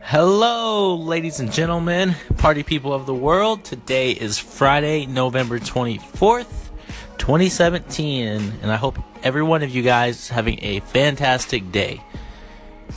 Hello, 0.00 0.94
ladies 0.94 1.38
and 1.38 1.52
gentlemen, 1.52 2.14
party 2.38 2.62
people 2.62 2.94
of 2.94 3.04
the 3.04 3.14
world. 3.14 3.62
Today 3.62 4.12
is 4.12 4.38
Friday, 4.38 5.04
November 5.04 5.58
24th, 5.58 6.70
2017, 7.18 8.54
and 8.62 8.72
I 8.72 8.76
hope 8.76 8.98
every 9.22 9.42
one 9.42 9.62
of 9.62 9.68
you 9.68 9.82
guys 9.82 10.16
is 10.16 10.28
having 10.30 10.64
a 10.64 10.80
fantastic 10.80 11.70
day. 11.72 12.00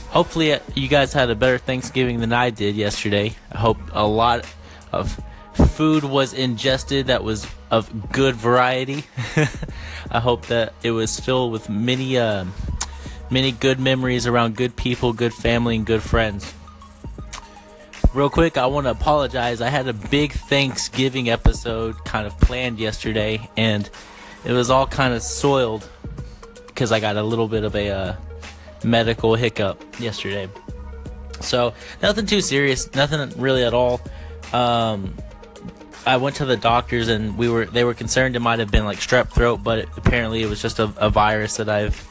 Hopefully, 0.08 0.54
uh, 0.54 0.60
you 0.74 0.88
guys 0.88 1.12
had 1.12 1.28
a 1.28 1.34
better 1.34 1.58
Thanksgiving 1.58 2.20
than 2.20 2.32
I 2.32 2.48
did 2.48 2.76
yesterday. 2.76 3.34
I 3.50 3.58
hope 3.58 3.76
a 3.92 4.06
lot 4.06 4.46
of 4.90 5.20
food 5.52 6.04
was 6.04 6.32
ingested 6.32 7.08
that 7.08 7.22
was 7.22 7.46
of 7.70 8.10
good 8.10 8.36
variety. 8.36 9.04
I 10.10 10.20
hope 10.20 10.46
that 10.46 10.72
it 10.82 10.92
was 10.92 11.20
filled 11.20 11.52
with 11.52 11.68
many, 11.68 12.16
uh, 12.16 12.46
many 13.30 13.52
good 13.52 13.78
memories 13.78 14.26
around 14.26 14.56
good 14.56 14.76
people, 14.76 15.12
good 15.12 15.34
family, 15.34 15.76
and 15.76 15.84
good 15.84 16.02
friends 16.02 16.54
real 18.14 18.30
quick, 18.30 18.56
I 18.56 18.66
want 18.66 18.86
to 18.86 18.90
apologize. 18.90 19.60
I 19.60 19.68
had 19.68 19.88
a 19.88 19.92
big 19.92 20.32
Thanksgiving 20.32 21.30
episode 21.30 22.04
kind 22.04 22.26
of 22.26 22.38
planned 22.38 22.78
yesterday, 22.78 23.48
and 23.56 23.88
it 24.44 24.52
was 24.52 24.70
all 24.70 24.86
kind 24.86 25.14
of 25.14 25.22
soiled 25.22 25.88
because 26.66 26.92
I 26.92 27.00
got 27.00 27.16
a 27.16 27.22
little 27.22 27.48
bit 27.48 27.64
of 27.64 27.74
a 27.74 27.90
uh, 27.90 28.16
medical 28.84 29.34
hiccup 29.34 29.82
yesterday. 29.98 30.48
So 31.40 31.74
nothing 32.02 32.26
too 32.26 32.40
serious, 32.40 32.94
nothing 32.94 33.38
really 33.40 33.64
at 33.64 33.74
all. 33.74 34.00
Um, 34.52 35.14
I 36.04 36.16
went 36.16 36.36
to 36.36 36.44
the 36.44 36.56
doctors, 36.56 37.08
and 37.08 37.38
we 37.38 37.48
were 37.48 37.66
they 37.66 37.84
were 37.84 37.94
concerned 37.94 38.36
it 38.36 38.40
might 38.40 38.58
have 38.58 38.70
been 38.70 38.84
like 38.84 38.98
strep 38.98 39.30
throat, 39.30 39.62
but 39.62 39.86
apparently 39.96 40.42
it 40.42 40.48
was 40.48 40.60
just 40.60 40.78
a, 40.78 40.92
a 40.96 41.10
virus 41.10 41.56
that 41.56 41.68
I've 41.68 42.08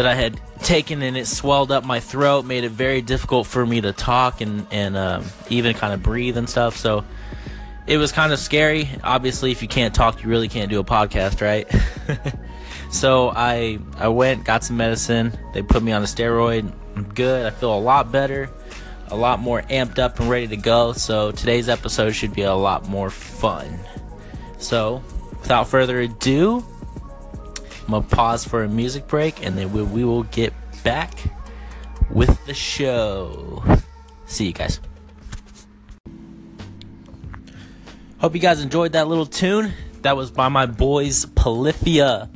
that 0.00 0.06
I 0.06 0.14
had 0.14 0.40
taken 0.62 1.02
and 1.02 1.14
it 1.14 1.26
swelled 1.26 1.70
up 1.70 1.84
my 1.84 2.00
throat, 2.00 2.46
made 2.46 2.64
it 2.64 2.70
very 2.70 3.02
difficult 3.02 3.46
for 3.46 3.66
me 3.66 3.82
to 3.82 3.92
talk 3.92 4.40
and 4.40 4.66
and 4.70 4.96
um, 4.96 5.26
even 5.50 5.74
kind 5.74 5.92
of 5.92 6.02
breathe 6.02 6.38
and 6.38 6.48
stuff. 6.48 6.78
So 6.78 7.04
it 7.86 7.98
was 7.98 8.10
kind 8.10 8.32
of 8.32 8.38
scary. 8.38 8.88
Obviously, 9.04 9.52
if 9.52 9.60
you 9.60 9.68
can't 9.68 9.94
talk, 9.94 10.22
you 10.22 10.30
really 10.30 10.48
can't 10.48 10.70
do 10.70 10.80
a 10.80 10.84
podcast, 10.84 11.42
right? 11.42 11.70
so 12.90 13.28
I 13.28 13.78
I 13.98 14.08
went, 14.08 14.44
got 14.44 14.64
some 14.64 14.78
medicine. 14.78 15.38
They 15.52 15.60
put 15.60 15.82
me 15.82 15.92
on 15.92 16.00
a 16.00 16.06
steroid. 16.06 16.72
I'm 16.96 17.04
good. 17.12 17.44
I 17.44 17.50
feel 17.50 17.76
a 17.76 17.78
lot 17.78 18.10
better, 18.10 18.48
a 19.08 19.16
lot 19.16 19.38
more 19.38 19.60
amped 19.64 19.98
up 19.98 20.18
and 20.18 20.30
ready 20.30 20.48
to 20.48 20.56
go. 20.56 20.94
So 20.94 21.30
today's 21.30 21.68
episode 21.68 22.12
should 22.12 22.32
be 22.32 22.42
a 22.42 22.54
lot 22.54 22.88
more 22.88 23.10
fun. 23.10 23.78
So 24.56 25.04
without 25.42 25.68
further 25.68 26.00
ado, 26.00 26.64
I'm 27.92 28.02
gonna 28.02 28.06
pause 28.06 28.44
for 28.44 28.62
a 28.62 28.68
music 28.68 29.08
break 29.08 29.44
and 29.44 29.58
then 29.58 29.72
we, 29.72 29.82
we 29.82 30.04
will 30.04 30.22
get 30.22 30.52
back 30.84 31.12
with 32.08 32.46
the 32.46 32.54
show. 32.54 33.64
See 34.26 34.46
you 34.46 34.52
guys. 34.52 34.78
Hope 38.18 38.32
you 38.36 38.40
guys 38.40 38.62
enjoyed 38.62 38.92
that 38.92 39.08
little 39.08 39.26
tune. 39.26 39.72
That 40.02 40.16
was 40.16 40.30
by 40.30 40.48
my 40.48 40.66
boys 40.66 41.24
Polyphia. 41.24 42.30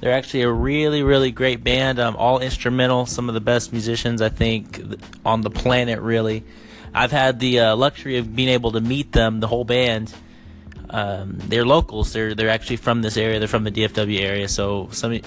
They're 0.00 0.12
actually 0.12 0.42
a 0.42 0.52
really, 0.52 1.02
really 1.02 1.30
great 1.30 1.64
band. 1.64 1.98
Um, 1.98 2.14
all 2.16 2.40
instrumental. 2.40 3.06
Some 3.06 3.30
of 3.30 3.34
the 3.34 3.40
best 3.40 3.72
musicians 3.72 4.20
I 4.20 4.28
think 4.28 4.78
on 5.24 5.40
the 5.40 5.48
planet. 5.48 6.00
Really, 6.00 6.44
I've 6.92 7.10
had 7.10 7.40
the 7.40 7.60
uh, 7.60 7.76
luxury 7.76 8.18
of 8.18 8.36
being 8.36 8.50
able 8.50 8.72
to 8.72 8.82
meet 8.82 9.12
them, 9.12 9.40
the 9.40 9.46
whole 9.46 9.64
band. 9.64 10.14
Um, 10.90 11.38
they're 11.38 11.64
locals. 11.64 12.12
They're 12.12 12.34
they're 12.34 12.50
actually 12.50 12.76
from 12.76 13.02
this 13.02 13.16
area. 13.16 13.38
They're 13.38 13.48
from 13.48 13.64
the 13.64 13.72
DFW 13.72 14.20
area. 14.20 14.48
So 14.48 14.88
some 14.92 15.20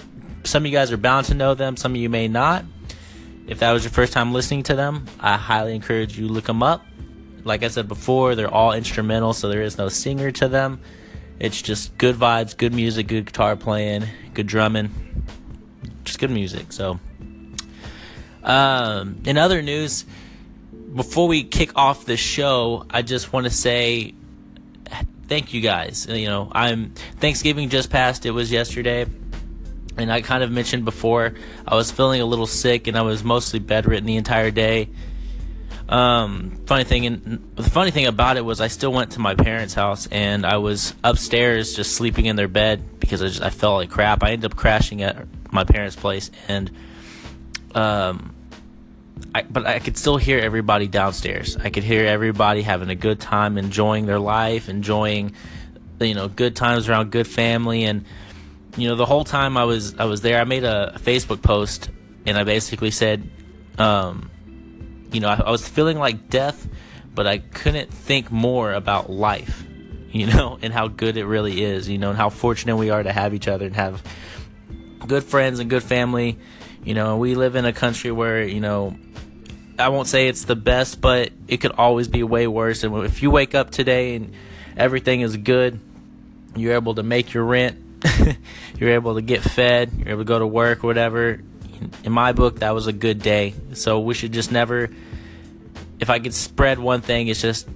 some 0.44 0.64
of 0.64 0.68
you 0.68 0.78
guys 0.78 0.92
are 0.92 0.98
bound 0.98 1.28
to 1.28 1.34
know 1.34 1.54
them. 1.56 1.78
Some 1.78 1.94
of 1.94 1.98
you 1.98 2.10
may 2.10 2.28
not. 2.28 2.66
If 3.48 3.60
that 3.60 3.72
was 3.72 3.84
your 3.84 3.92
first 3.92 4.12
time 4.12 4.34
listening 4.34 4.64
to 4.64 4.76
them, 4.76 5.06
I 5.20 5.38
highly 5.38 5.74
encourage 5.74 6.18
you 6.18 6.28
look 6.28 6.46
them 6.46 6.62
up 6.62 6.86
like 7.48 7.64
I 7.64 7.70
said 7.70 7.88
before, 7.88 8.36
they're 8.36 8.54
all 8.54 8.74
instrumental, 8.74 9.34
so 9.34 9.48
there 9.48 9.62
is 9.62 9.78
no 9.78 9.90
singer 9.90 10.32
to 10.32 10.48
them. 10.48 10.82
It's 11.40 11.62
just 11.62 11.98
good 11.98 12.16
vibes, 12.16 12.56
good 12.56 12.73
music, 12.73 13.08
good 13.08 13.26
guitar 13.26 13.56
playing, 13.56 14.06
good 14.34 14.48
drumming, 14.48 14.92
just 16.04 16.20
good 16.20 16.32
music. 16.32 16.72
So, 16.72 17.00
um, 18.44 19.22
in 19.26 19.38
other 19.38 19.62
news, 19.62 20.06
before 20.94 21.28
we 21.28 21.44
kick 21.44 21.72
off 21.76 22.06
the 22.06 22.17
show, 22.17 22.86
I 22.90 23.02
just 23.02 23.32
want 23.32 23.46
to 23.46 23.52
say 23.52 24.14
thank 25.27 25.54
you 25.54 25.61
guys. 25.61 26.08
You 26.10 26.27
know, 26.27 26.52
I'm 26.52 26.92
Thanksgiving 27.20 27.70
just 27.70 27.89
passed. 27.89 28.26
It 28.26 28.32
was 28.32 28.52
yesterday. 28.52 29.05
And 29.98 30.11
I 30.11 30.21
kind 30.21 30.43
of 30.43 30.52
mentioned 30.52 30.86
before, 30.86 31.33
I 31.67 31.76
was 31.76 31.89
feeling 31.89 32.21
a 32.21 32.26
little 32.26 32.45
sick 32.45 32.86
and 32.86 32.95
I 32.95 33.02
was 33.02 33.23
mostly 33.23 33.58
bedridden 33.60 34.05
the 34.05 34.17
entire 34.17 34.52
day 34.52 34.89
um, 35.89 36.58
funny 36.66 36.83
thing, 36.83 37.05
and 37.05 37.52
the 37.55 37.64
funny 37.64 37.92
thing 37.92 38.08
about 38.08 38.36
it 38.36 38.42
was 38.42 38.60
I 38.60 38.67
still 38.67 38.92
went 38.92 39.11
to 39.11 39.20
my 39.20 39.36
parents' 39.36 39.73
house 39.73 40.08
and 40.08 40.45
I 40.45 40.58
was 40.58 40.93
upstairs 41.04 41.76
just 41.76 41.95
sleeping 41.95 42.26
in 42.26 42.36
their 42.36 42.49
bed 42.49 42.99
because 42.99 43.21
I 43.21 43.27
just 43.27 43.42
I 43.42 43.49
felt 43.49 43.76
like 43.76 43.89
crap. 43.89 44.23
I 44.23 44.32
ended 44.32 44.52
up 44.52 44.58
crashing 44.58 45.02
at 45.02 45.26
my 45.52 45.64
parents' 45.64 45.95
place 45.95 46.30
and 46.48 46.70
um, 47.73 48.36
I, 49.33 49.44
but 49.44 49.66
I 49.66 49.80
could 49.80 49.98
still 49.98 50.17
hear 50.17 50.39
everybody 50.39 50.88
downstairs. 50.88 51.58
I 51.58 51.70
could 51.70 51.83
hear 51.83 52.05
everybody 52.05 52.61
having 52.61 52.89
a 52.89 52.95
good 52.95 53.20
time, 53.20 53.58
enjoying 53.58 54.05
their 54.05 54.20
life, 54.20 54.70
enjoying 54.70 55.33
you 56.00 56.14
know 56.14 56.28
good 56.28 56.55
times 56.55 56.88
around 56.88 57.11
good 57.11 57.28
family 57.28 57.83
and 57.83 58.05
you 58.78 58.88
know 58.88 58.95
the 58.95 59.05
whole 59.05 59.23
time 59.23 59.58
I 59.58 59.64
was 59.64 59.98
I 59.98 60.05
was 60.05 60.22
there 60.22 60.39
I 60.39 60.44
made 60.44 60.64
a 60.64 60.94
Facebook 61.00 61.42
post 61.42 61.89
and 62.28 62.38
I 62.38 62.44
basically 62.44 62.92
said 62.92 63.28
um, 63.80 64.30
you 65.11 65.20
know, 65.20 65.30
I, 65.30 65.42
I 65.45 65.52
was 65.52 65.67
feeling 65.67 65.98
like 65.98 66.30
death, 66.30 66.67
but 67.14 67.28
I 67.28 67.39
couldn't 67.39 67.94
think 67.94 68.32
more 68.32 68.73
about 68.73 69.10
life, 69.10 69.66
you 70.11 70.28
know, 70.34 70.58
and 70.61 70.73
how 70.73 70.88
good 70.88 71.17
it 71.17 71.26
really 71.26 71.64
is, 71.64 71.89
you 71.89 71.98
know, 71.98 72.10
and 72.10 72.17
how 72.17 72.30
fortunate 72.30 72.76
we 72.76 72.89
are 72.89 73.02
to 73.02 73.11
have 73.11 73.34
each 73.34 73.48
other 73.48 73.66
and 73.66 73.76
have 73.76 74.04
good 75.05 75.23
friends 75.23 75.60
and 75.60 75.70
good 75.70 75.84
family. 75.84 76.38
You 76.87 76.93
know, 76.93 77.17
we 77.17 77.36
live 77.36 77.58
in 77.58 77.65
a 77.65 77.73
country 77.73 78.14
where, 78.14 78.42
you 78.42 78.61
know, 78.61 78.95
I 79.77 79.89
won't 79.89 80.08
say 80.08 80.30
it's 80.30 80.45
the 80.45 80.55
best, 80.55 81.02
but 81.02 81.33
it 81.49 81.58
could 81.58 81.73
always 81.73 82.08
be 82.08 82.23
way 82.23 82.48
worse. 82.48 82.86
And 82.86 82.95
if 83.03 83.21
you 83.21 83.30
wake 83.30 83.53
up 83.53 83.71
today 83.71 84.15
and 84.15 84.33
everything 84.77 85.20
is 85.20 85.36
good, 85.36 85.81
you're 86.55 86.75
able 86.75 86.95
to 86.95 87.03
make 87.03 87.33
your 87.33 87.43
rent, 87.43 87.77
you're 88.77 88.92
able 88.92 89.15
to 89.15 89.21
get 89.21 89.42
fed, 89.42 89.92
you're 89.98 90.11
able 90.11 90.21
to 90.21 90.23
go 90.23 90.39
to 90.39 90.48
work, 90.48 90.81
whatever, 90.81 91.42
in 92.05 92.11
my 92.14 92.31
book, 92.31 92.59
that 92.59 92.73
was 92.73 92.87
a 92.87 92.93
good 92.93 93.21
day. 93.21 93.54
So 93.73 93.99
we 93.99 94.14
should 94.14 94.31
just 94.31 94.54
never, 94.54 94.89
if 95.99 96.09
I 96.09 96.19
could 96.19 96.33
spread 96.33 96.80
one 96.80 97.02
thing, 97.02 97.27
it's 97.27 97.42
just 97.42 97.67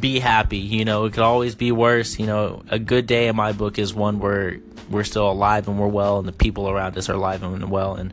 be 0.00 0.18
happy. 0.18 0.58
You 0.58 0.84
know, 0.84 1.04
it 1.04 1.12
could 1.12 1.22
always 1.22 1.54
be 1.54 1.70
worse. 1.70 2.18
You 2.18 2.26
know, 2.26 2.64
a 2.68 2.80
good 2.80 3.06
day 3.06 3.28
in 3.28 3.36
my 3.36 3.52
book 3.52 3.78
is 3.78 3.94
one 3.94 4.18
where 4.18 4.58
we're 4.90 5.04
still 5.04 5.30
alive 5.30 5.68
and 5.68 5.78
we're 5.78 5.88
well, 5.88 6.18
and 6.18 6.28
the 6.28 6.32
people 6.32 6.68
around 6.68 6.96
us 6.96 7.08
are 7.08 7.14
alive 7.14 7.42
and 7.42 7.70
well. 7.70 7.94
And, 7.94 8.12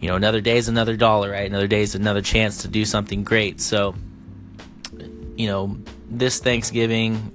you 0.00 0.08
know, 0.08 0.16
another 0.16 0.40
day 0.40 0.56
is 0.56 0.68
another 0.68 0.96
dollar, 0.96 1.30
right? 1.30 1.48
Another 1.48 1.66
day 1.66 1.82
is 1.82 1.94
another 1.94 2.22
chance 2.22 2.62
to 2.62 2.68
do 2.68 2.84
something 2.84 3.24
great. 3.24 3.60
So, 3.60 3.94
you 5.36 5.46
know, 5.46 5.78
this 6.08 6.40
Thanksgiving 6.40 7.32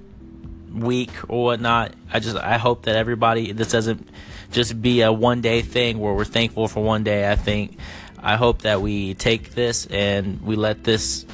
week 0.74 1.10
or 1.28 1.44
whatnot, 1.44 1.94
I 2.12 2.20
just, 2.20 2.36
I 2.36 2.58
hope 2.58 2.84
that 2.84 2.96
everybody, 2.96 3.52
this 3.52 3.70
doesn't, 3.70 4.08
just 4.52 4.80
be 4.80 5.00
a 5.00 5.12
one 5.12 5.40
day 5.40 5.62
thing 5.62 5.98
where 5.98 6.12
we're 6.12 6.24
thankful 6.24 6.68
for 6.68 6.82
one 6.82 7.04
day. 7.04 7.30
I 7.30 7.36
think 7.36 7.78
I 8.18 8.36
hope 8.36 8.62
that 8.62 8.80
we 8.80 9.14
take 9.14 9.54
this 9.54 9.86
and 9.86 10.42
we 10.42 10.56
let 10.56 10.84
this 10.84 11.26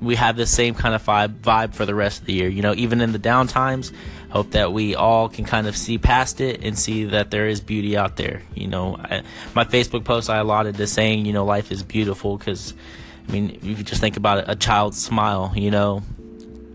we 0.00 0.16
have 0.16 0.36
the 0.36 0.46
same 0.46 0.74
kind 0.74 0.94
of 0.94 1.04
vibe 1.04 1.40
vibe 1.40 1.74
for 1.74 1.86
the 1.86 1.94
rest 1.94 2.20
of 2.20 2.26
the 2.26 2.32
year. 2.32 2.48
You 2.48 2.62
know, 2.62 2.74
even 2.74 3.00
in 3.00 3.12
the 3.12 3.18
down 3.18 3.46
times, 3.46 3.92
hope 4.30 4.50
that 4.52 4.72
we 4.72 4.94
all 4.94 5.28
can 5.28 5.44
kind 5.44 5.66
of 5.66 5.76
see 5.76 5.98
past 5.98 6.40
it 6.40 6.62
and 6.62 6.78
see 6.78 7.04
that 7.06 7.30
there 7.30 7.48
is 7.48 7.60
beauty 7.60 7.96
out 7.96 8.16
there. 8.16 8.42
You 8.54 8.68
know, 8.68 8.96
I, 8.96 9.22
my 9.54 9.64
Facebook 9.64 10.04
post 10.04 10.30
I 10.30 10.38
allotted 10.38 10.76
to 10.76 10.86
saying, 10.86 11.26
you 11.26 11.32
know, 11.32 11.44
life 11.44 11.72
is 11.72 11.82
beautiful 11.82 12.36
because, 12.36 12.74
I 13.28 13.32
mean, 13.32 13.50
if 13.50 13.64
you 13.64 13.84
just 13.84 14.00
think 14.00 14.16
about 14.16 14.38
it, 14.38 14.44
a 14.48 14.56
child's 14.56 15.02
smile, 15.02 15.52
you 15.56 15.70
know, 15.70 16.02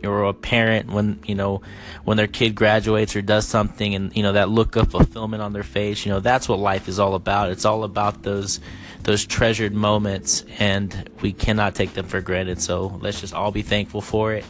or 0.03 0.23
a 0.25 0.33
parent 0.33 0.91
when 0.91 1.19
you 1.25 1.35
know 1.35 1.61
when 2.03 2.17
their 2.17 2.27
kid 2.27 2.55
graduates 2.55 3.15
or 3.15 3.21
does 3.21 3.47
something 3.47 3.95
and 3.95 4.15
you 4.15 4.23
know 4.23 4.33
that 4.33 4.49
look 4.49 4.75
of 4.75 4.91
fulfillment 4.91 5.41
on 5.41 5.53
their 5.53 5.63
face 5.63 6.05
you 6.05 6.11
know 6.11 6.19
that's 6.19 6.49
what 6.49 6.59
life 6.59 6.87
is 6.87 6.99
all 6.99 7.15
about 7.15 7.49
it's 7.49 7.63
all 7.63 7.83
about 7.83 8.23
those 8.23 8.59
those 9.03 9.25
treasured 9.25 9.73
moments 9.73 10.45
and 10.59 11.09
we 11.21 11.33
cannot 11.33 11.75
take 11.75 11.93
them 11.93 12.05
for 12.05 12.21
granted. 12.21 12.61
So 12.61 12.99
let's 13.01 13.19
just 13.21 13.33
all 13.33 13.51
be 13.51 13.61
thankful 13.61 14.01
for 14.01 14.33
it 14.33 14.45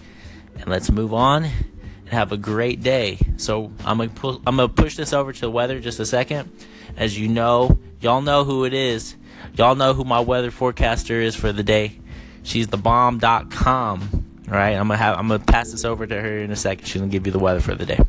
and 0.59 0.67
let's 0.67 0.91
move 0.91 1.13
on 1.13 1.43
and 1.43 2.09
have 2.09 2.31
a 2.31 2.37
great 2.37 2.83
day. 2.83 3.17
So 3.37 3.71
i'm 3.85 3.97
gonna 3.97 4.09
pu- 4.09 4.41
i'm 4.45 4.57
gonna 4.57 4.69
push 4.69 4.95
this 4.95 5.13
over 5.13 5.33
to 5.33 5.41
the 5.41 5.51
weather 5.51 5.79
just 5.79 5.99
a 5.99 6.05
second. 6.05 6.51
As 6.95 7.17
you 7.17 7.27
know 7.27 7.79
y'all 7.99 8.21
know 8.21 8.43
who 8.43 8.65
it 8.65 8.73
is. 8.73 9.15
Y'all 9.57 9.75
know 9.75 9.93
who 9.93 10.03
my 10.03 10.19
weather 10.19 10.51
forecaster 10.51 11.21
is 11.21 11.35
for 11.35 11.51
the 11.51 11.63
day. 11.63 11.99
She's 12.43 12.67
the 12.67 12.77
bomb.com 12.77 14.23
all 14.47 14.59
right, 14.59 14.71
I'm 14.71 14.87
gonna 14.87 14.97
have 14.97 15.17
I'm 15.17 15.27
gonna 15.27 15.43
pass 15.43 15.71
this 15.71 15.85
over 15.85 16.05
to 16.05 16.21
her 16.21 16.39
in 16.39 16.51
a 16.51 16.55
second. 16.55 16.85
She's 16.85 17.01
gonna 17.01 17.11
give 17.11 17.25
you 17.25 17.31
the 17.31 17.39
weather 17.39 17.61
for 17.61 17.75
the 17.75 17.85
day. 17.85 17.99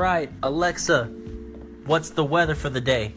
Right, 0.00 0.30
Alexa, 0.42 1.04
what's 1.84 2.10
the 2.10 2.24
weather 2.24 2.54
for 2.54 2.70
the 2.70 2.80
day? 2.80 3.12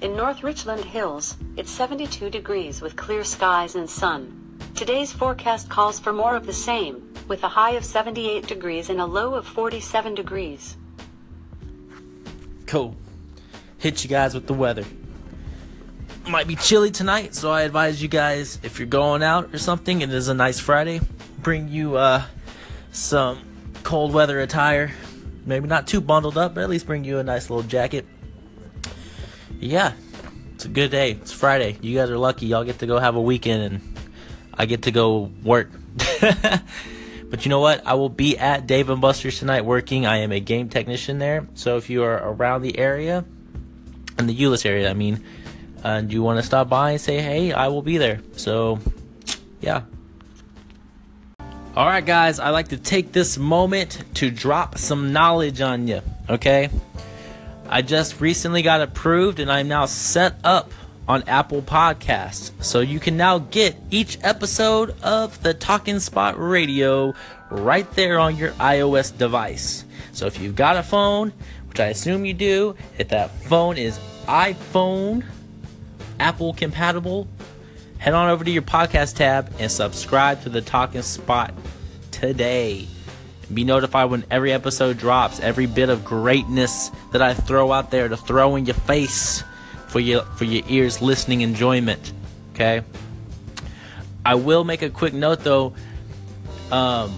In 0.00 0.16
North 0.16 0.42
Richland 0.42 0.84
Hills, 0.84 1.36
it's 1.56 1.70
72 1.70 2.30
degrees 2.30 2.80
with 2.80 2.96
clear 2.96 3.22
skies 3.22 3.74
and 3.74 3.88
sun. 3.88 4.58
Today's 4.74 5.12
forecast 5.12 5.68
calls 5.68 6.00
for 6.00 6.12
more 6.12 6.34
of 6.34 6.46
the 6.46 6.52
same, 6.52 7.14
with 7.28 7.44
a 7.44 7.48
high 7.48 7.72
of 7.72 7.84
78 7.84 8.46
degrees 8.46 8.90
and 8.90 9.00
a 9.00 9.04
low 9.04 9.34
of 9.34 9.46
47 9.46 10.14
degrees. 10.14 10.76
Cool. 12.66 12.96
Hit 13.78 14.02
you 14.02 14.10
guys 14.10 14.34
with 14.34 14.46
the 14.46 14.54
weather. 14.54 14.84
Might 16.26 16.48
be 16.48 16.56
chilly 16.56 16.90
tonight, 16.90 17.34
so 17.34 17.50
I 17.50 17.62
advise 17.62 18.02
you 18.02 18.08
guys 18.08 18.58
if 18.62 18.78
you're 18.78 18.88
going 18.88 19.22
out 19.22 19.54
or 19.54 19.58
something, 19.58 20.00
it 20.00 20.10
is 20.10 20.28
a 20.28 20.34
nice 20.34 20.58
Friday, 20.58 21.02
bring 21.38 21.68
you 21.68 21.96
uh 21.96 22.24
some 22.90 23.53
cold 23.84 24.12
weather 24.12 24.40
attire. 24.40 24.92
Maybe 25.46 25.68
not 25.68 25.86
too 25.86 26.00
bundled 26.00 26.36
up, 26.38 26.54
but 26.54 26.64
at 26.64 26.70
least 26.70 26.86
bring 26.86 27.04
you 27.04 27.18
a 27.18 27.22
nice 27.22 27.50
little 27.50 27.62
jacket. 27.62 28.06
Yeah, 29.60 29.92
it's 30.54 30.64
a 30.64 30.68
good 30.68 30.90
day. 30.90 31.12
It's 31.12 31.32
Friday. 31.32 31.76
You 31.80 31.96
guys 31.96 32.10
are 32.10 32.18
lucky. 32.18 32.46
Y'all 32.46 32.64
get 32.64 32.80
to 32.80 32.86
go 32.86 32.98
have 32.98 33.14
a 33.14 33.20
weekend, 33.20 33.62
and 33.62 33.98
I 34.52 34.66
get 34.66 34.82
to 34.82 34.90
go 34.90 35.30
work. 35.42 35.70
but 36.20 37.44
you 37.44 37.50
know 37.50 37.60
what? 37.60 37.86
I 37.86 37.94
will 37.94 38.08
be 38.08 38.38
at 38.38 38.66
Dave 38.66 38.90
and 38.90 39.00
Buster's 39.00 39.38
tonight 39.38 39.64
working. 39.64 40.06
I 40.06 40.18
am 40.18 40.32
a 40.32 40.40
game 40.40 40.68
technician 40.70 41.18
there. 41.18 41.46
So 41.54 41.76
if 41.76 41.90
you 41.90 42.02
are 42.02 42.16
around 42.16 42.62
the 42.62 42.78
area, 42.78 43.24
in 44.18 44.26
the 44.26 44.34
Euless 44.34 44.64
area, 44.64 44.90
I 44.90 44.94
mean, 44.94 45.24
uh, 45.84 45.88
and 45.88 46.12
you 46.12 46.22
want 46.22 46.38
to 46.38 46.42
stop 46.42 46.68
by 46.68 46.92
and 46.92 47.00
say 47.00 47.20
hey, 47.20 47.52
I 47.52 47.68
will 47.68 47.82
be 47.82 47.98
there. 47.98 48.20
So, 48.36 48.78
yeah, 49.60 49.82
all 51.76 51.86
right, 51.86 52.06
guys, 52.06 52.38
I'd 52.38 52.50
like 52.50 52.68
to 52.68 52.76
take 52.76 53.10
this 53.10 53.36
moment 53.36 54.04
to 54.14 54.30
drop 54.30 54.78
some 54.78 55.12
knowledge 55.12 55.60
on 55.60 55.88
you, 55.88 56.02
okay? 56.30 56.70
I 57.68 57.82
just 57.82 58.20
recently 58.20 58.62
got 58.62 58.80
approved 58.80 59.40
and 59.40 59.50
I'm 59.50 59.66
now 59.66 59.86
set 59.86 60.36
up 60.44 60.70
on 61.08 61.24
Apple 61.26 61.62
Podcasts. 61.62 62.52
So 62.62 62.78
you 62.78 63.00
can 63.00 63.16
now 63.16 63.38
get 63.38 63.76
each 63.90 64.18
episode 64.22 64.94
of 65.02 65.42
the 65.42 65.52
Talking 65.52 65.98
Spot 65.98 66.38
Radio 66.38 67.12
right 67.50 67.90
there 67.92 68.20
on 68.20 68.36
your 68.36 68.52
iOS 68.52 69.16
device. 69.16 69.84
So 70.12 70.26
if 70.26 70.40
you've 70.40 70.54
got 70.54 70.76
a 70.76 70.82
phone, 70.84 71.32
which 71.68 71.80
I 71.80 71.86
assume 71.86 72.24
you 72.24 72.34
do, 72.34 72.76
if 72.98 73.08
that 73.08 73.30
phone 73.30 73.78
is 73.78 73.98
iPhone 74.26 75.24
Apple 76.20 76.54
compatible, 76.54 77.26
head 77.98 78.14
on 78.14 78.30
over 78.30 78.44
to 78.44 78.50
your 78.50 78.62
podcast 78.62 79.16
tab 79.16 79.52
and 79.58 79.72
subscribe 79.72 80.42
to 80.42 80.48
the 80.48 80.60
Talking 80.60 81.02
Spot 81.02 81.52
today. 82.14 82.86
Be 83.52 83.64
notified 83.64 84.10
when 84.10 84.24
every 84.30 84.52
episode 84.52 84.98
drops, 84.98 85.40
every 85.40 85.66
bit 85.66 85.90
of 85.90 86.04
greatness 86.04 86.90
that 87.12 87.20
I 87.20 87.34
throw 87.34 87.72
out 87.72 87.90
there 87.90 88.08
to 88.08 88.16
throw 88.16 88.56
in 88.56 88.66
your 88.66 88.74
face 88.74 89.44
for 89.88 90.00
your 90.00 90.22
for 90.22 90.44
your 90.44 90.62
ears 90.68 91.02
listening 91.02 91.42
enjoyment. 91.42 92.12
Okay? 92.54 92.82
I 94.24 94.36
will 94.36 94.64
make 94.64 94.82
a 94.82 94.90
quick 94.90 95.12
note 95.12 95.40
though. 95.40 95.74
Um, 96.72 97.16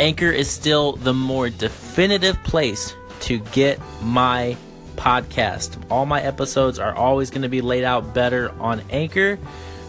Anchor 0.00 0.30
is 0.30 0.50
still 0.50 0.92
the 0.92 1.12
more 1.12 1.50
definitive 1.50 2.42
place 2.44 2.94
to 3.20 3.38
get 3.38 3.78
my 4.02 4.56
podcast. 4.96 5.76
All 5.90 6.06
my 6.06 6.22
episodes 6.22 6.78
are 6.78 6.94
always 6.94 7.30
going 7.30 7.42
to 7.42 7.48
be 7.48 7.60
laid 7.60 7.84
out 7.84 8.14
better 8.14 8.50
on 8.58 8.82
Anchor 8.90 9.38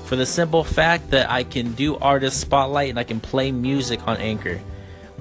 for 0.05 0.15
the 0.15 0.25
simple 0.25 0.63
fact 0.63 1.11
that 1.11 1.29
I 1.29 1.43
can 1.43 1.73
do 1.73 1.97
artist 1.97 2.39
spotlight 2.39 2.89
and 2.89 2.99
I 2.99 3.03
can 3.03 3.19
play 3.19 3.51
music 3.51 4.07
on 4.07 4.17
Anchor. 4.17 4.59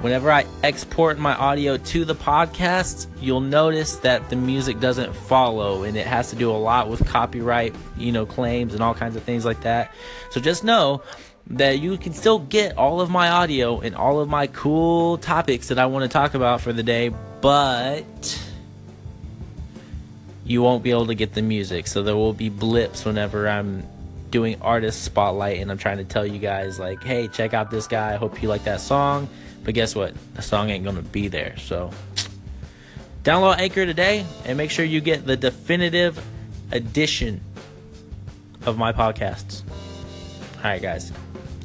Whenever 0.00 0.32
I 0.32 0.46
export 0.62 1.19
my 1.19 1.34
audio 1.34 1.76
to 1.76 2.05
the 2.05 2.14
podcast, 2.14 3.06
you'll 3.20 3.40
notice 3.40 3.96
that 3.99 4.31
the 4.31 4.37
music 4.37 4.81
doesn't 4.81 5.14
follow 5.14 5.84
and 5.84 5.96
it 5.96 6.06
has 6.06 6.31
to 6.31 6.37
do 6.37 6.50
a 6.50 6.56
lot 6.56 6.88
with 6.88 7.06
copyright, 7.06 7.75
you 7.96 8.11
know, 8.11 8.26
claims 8.26 8.75
and 8.75 8.82
all 8.82 8.94
kinds 8.94 9.14
of 9.14 9.23
things 9.23 9.44
like 9.44 9.61
that. 9.62 9.93
So 10.31 10.40
just 10.40 10.64
know 10.64 11.02
that 11.49 11.79
you 11.79 11.99
can 11.99 12.12
still 12.14 12.38
get 12.40 12.76
all 12.76 13.00
of 13.00 13.11
my 13.11 13.29
audio 13.29 13.81
and 13.81 13.94
all 13.94 14.20
of 14.20 14.29
my 14.29 14.46
cool 14.49 15.19
topics 15.19 15.69
that 15.69 15.79
I 15.79 15.87
want 15.87 16.02
to 16.05 16.08
talk 16.08 16.34
about 16.34 16.61
for 16.61 16.73
the 16.73 16.82
day, 16.82 17.11
but 17.40 18.43
you 20.44 20.62
won't 20.62 20.82
be 20.82 20.90
able 20.90 21.06
to 21.06 21.14
get 21.14 21.34
the 21.34 21.43
music. 21.43 21.87
So 21.87 22.02
there 22.02 22.17
will 22.17 22.32
be 22.32 22.49
blips 22.49 23.05
whenever 23.05 23.49
I'm 23.49 23.87
doing 24.32 24.61
artist 24.61 25.05
spotlight 25.05 25.61
and 25.61 25.70
I'm 25.70 25.79
trying 25.79 25.99
to 25.99 26.05
tell 26.05 26.26
you 26.26 26.40
guys 26.40 26.81
like, 26.81 27.05
hey, 27.05 27.29
check 27.29 27.55
out 27.55 27.70
this 27.70 27.87
guy. 27.87 28.14
I 28.14 28.17
hope 28.17 28.43
you 28.43 28.49
like 28.49 28.64
that 28.64 28.81
song. 28.81 29.29
But 29.62 29.75
guess 29.75 29.94
what? 29.94 30.14
The 30.34 30.43
song 30.43 30.70
ain't 30.70 30.84
gonna 30.84 31.02
be 31.02 31.29
there. 31.29 31.56
So 31.58 31.93
download 33.23 33.58
Anchor 33.58 33.87
today 33.87 34.26
and 34.44 34.58
make 34.58 34.73
sure 34.73 34.84
you 34.84 35.00
get 35.00 35.25
the 35.25 35.37
definitive 35.37 36.20
edition 36.73 37.43
of 38.67 38.76
my 38.76 38.93
podcasts. 38.93 39.62
Alright 40.56 40.82
guys. 40.82 41.12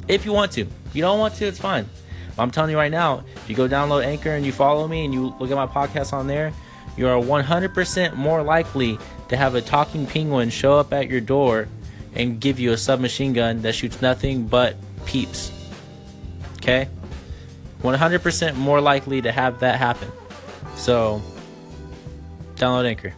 If 0.06 0.24
you 0.24 0.32
want 0.32 0.52
to. 0.52 0.60
If 0.60 0.94
you 0.94 1.02
don't 1.02 1.18
want 1.18 1.34
to, 1.36 1.46
it's 1.46 1.58
fine. 1.58 1.88
But 2.36 2.42
I'm 2.42 2.50
telling 2.50 2.70
you 2.70 2.76
right 2.76 2.92
now, 2.92 3.24
if 3.34 3.50
you 3.50 3.56
go 3.56 3.66
download 3.66 4.04
Anchor 4.04 4.30
and 4.30 4.46
you 4.46 4.52
follow 4.52 4.86
me 4.86 5.04
and 5.04 5.12
you 5.12 5.34
look 5.40 5.50
at 5.50 5.56
my 5.56 5.66
podcast 5.66 6.12
on 6.12 6.26
there, 6.26 6.52
you 6.96 7.08
are 7.08 7.20
100% 7.20 8.14
more 8.14 8.42
likely 8.42 8.98
to 9.28 9.36
have 9.36 9.54
a 9.54 9.62
talking 9.62 10.06
penguin 10.06 10.50
show 10.50 10.78
up 10.78 10.92
at 10.92 11.08
your 11.08 11.20
door 11.20 11.68
and 12.18 12.40
give 12.40 12.58
you 12.58 12.72
a 12.72 12.76
submachine 12.76 13.32
gun 13.32 13.62
that 13.62 13.74
shoots 13.74 14.02
nothing 14.02 14.46
but 14.46 14.76
peeps. 15.06 15.52
Okay? 16.56 16.88
100% 17.82 18.56
more 18.56 18.80
likely 18.80 19.22
to 19.22 19.32
have 19.32 19.60
that 19.60 19.78
happen. 19.78 20.10
So, 20.76 21.22
download 22.56 22.86
Anchor. 22.86 23.14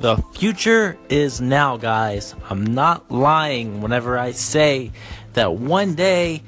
The 0.00 0.16
future 0.34 0.96
is 1.08 1.40
now, 1.40 1.76
guys. 1.76 2.34
I'm 2.48 2.64
not 2.64 3.10
lying 3.10 3.80
whenever 3.80 4.16
I 4.16 4.30
say 4.30 4.92
that 5.32 5.54
one 5.54 5.96
day 5.96 6.42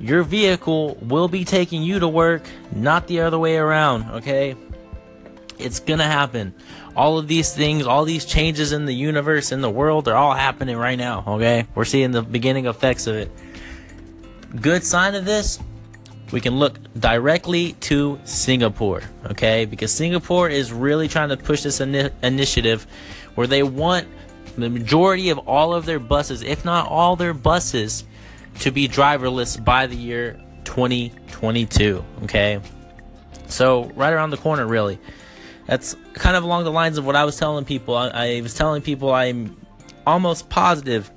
your 0.00 0.22
vehicle 0.22 0.96
will 1.02 1.28
be 1.28 1.44
taking 1.44 1.82
you 1.82 1.98
to 1.98 2.08
work, 2.08 2.42
not 2.74 3.06
the 3.06 3.20
other 3.20 3.38
way 3.38 3.56
around, 3.56 4.10
okay? 4.12 4.56
It's 5.58 5.78
gonna 5.80 6.04
happen. 6.04 6.54
All 6.96 7.18
of 7.18 7.26
these 7.26 7.52
things, 7.52 7.86
all 7.86 8.04
these 8.04 8.24
changes 8.24 8.72
in 8.72 8.84
the 8.84 8.94
universe, 8.94 9.50
in 9.50 9.60
the 9.60 9.70
world, 9.70 10.06
are 10.06 10.14
all 10.14 10.34
happening 10.34 10.76
right 10.76 10.96
now, 10.96 11.24
okay? 11.26 11.66
We're 11.74 11.84
seeing 11.84 12.12
the 12.12 12.22
beginning 12.22 12.66
effects 12.66 13.06
of 13.06 13.16
it. 13.16 13.30
Good 14.60 14.84
sign 14.84 15.16
of 15.16 15.24
this, 15.24 15.58
we 16.30 16.40
can 16.40 16.58
look 16.58 16.78
directly 16.98 17.72
to 17.80 18.20
Singapore, 18.24 19.02
okay? 19.26 19.64
Because 19.64 19.92
Singapore 19.92 20.48
is 20.48 20.72
really 20.72 21.08
trying 21.08 21.30
to 21.30 21.36
push 21.36 21.62
this 21.62 21.80
ini- 21.80 22.12
initiative 22.22 22.86
where 23.34 23.46
they 23.46 23.64
want 23.64 24.06
the 24.56 24.70
majority 24.70 25.30
of 25.30 25.38
all 25.38 25.74
of 25.74 25.86
their 25.86 25.98
buses, 25.98 26.42
if 26.42 26.64
not 26.64 26.88
all 26.88 27.16
their 27.16 27.34
buses, 27.34 28.04
to 28.60 28.70
be 28.70 28.88
driverless 28.88 29.62
by 29.62 29.86
the 29.86 29.96
year 29.96 30.40
2022, 30.64 32.04
okay? 32.22 32.60
So, 33.46 33.84
right 33.96 34.12
around 34.12 34.30
the 34.30 34.36
corner, 34.36 34.66
really 34.66 34.98
that's 35.66 35.96
kind 36.14 36.36
of 36.36 36.44
along 36.44 36.64
the 36.64 36.72
lines 36.72 36.98
of 36.98 37.06
what 37.06 37.16
I 37.16 37.24
was 37.24 37.36
telling 37.36 37.64
people. 37.64 37.96
I, 37.96 38.08
I 38.08 38.40
was 38.40 38.54
telling 38.54 38.82
people 38.82 39.12
I'm 39.12 39.56
almost 40.06 40.48
positive 40.50 41.10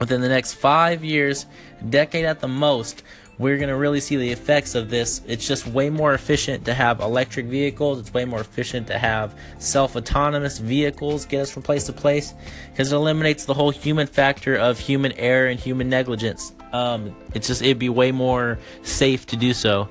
within 0.00 0.20
the 0.20 0.28
next 0.28 0.54
five 0.54 1.04
years, 1.04 1.46
decade 1.88 2.24
at 2.24 2.40
the 2.40 2.48
most, 2.48 3.02
we're 3.38 3.56
going 3.56 3.68
to 3.68 3.76
really 3.76 4.00
see 4.00 4.16
the 4.16 4.30
effects 4.30 4.74
of 4.74 4.90
this. 4.90 5.20
It's 5.26 5.46
just 5.46 5.66
way 5.66 5.90
more 5.90 6.14
efficient 6.14 6.66
to 6.66 6.74
have 6.74 7.00
electric 7.00 7.46
vehicles. 7.46 7.98
It's 7.98 8.14
way 8.14 8.24
more 8.24 8.40
efficient 8.40 8.86
to 8.88 8.98
have 8.98 9.36
self 9.58 9.96
autonomous 9.96 10.58
vehicles 10.58 11.26
get 11.26 11.42
us 11.42 11.50
from 11.50 11.62
place 11.62 11.84
to 11.86 11.92
place 11.92 12.32
because 12.70 12.92
it 12.92 12.96
eliminates 12.96 13.44
the 13.44 13.54
whole 13.54 13.70
human 13.70 14.06
factor 14.06 14.54
of 14.54 14.78
human 14.78 15.12
error 15.12 15.48
and 15.48 15.58
human 15.58 15.88
negligence. 15.88 16.52
Um, 16.72 17.16
it's 17.34 17.48
just, 17.48 17.62
it'd 17.62 17.78
be 17.78 17.88
way 17.88 18.12
more 18.12 18.58
safe 18.82 19.26
to 19.26 19.36
do 19.36 19.52
so. 19.52 19.88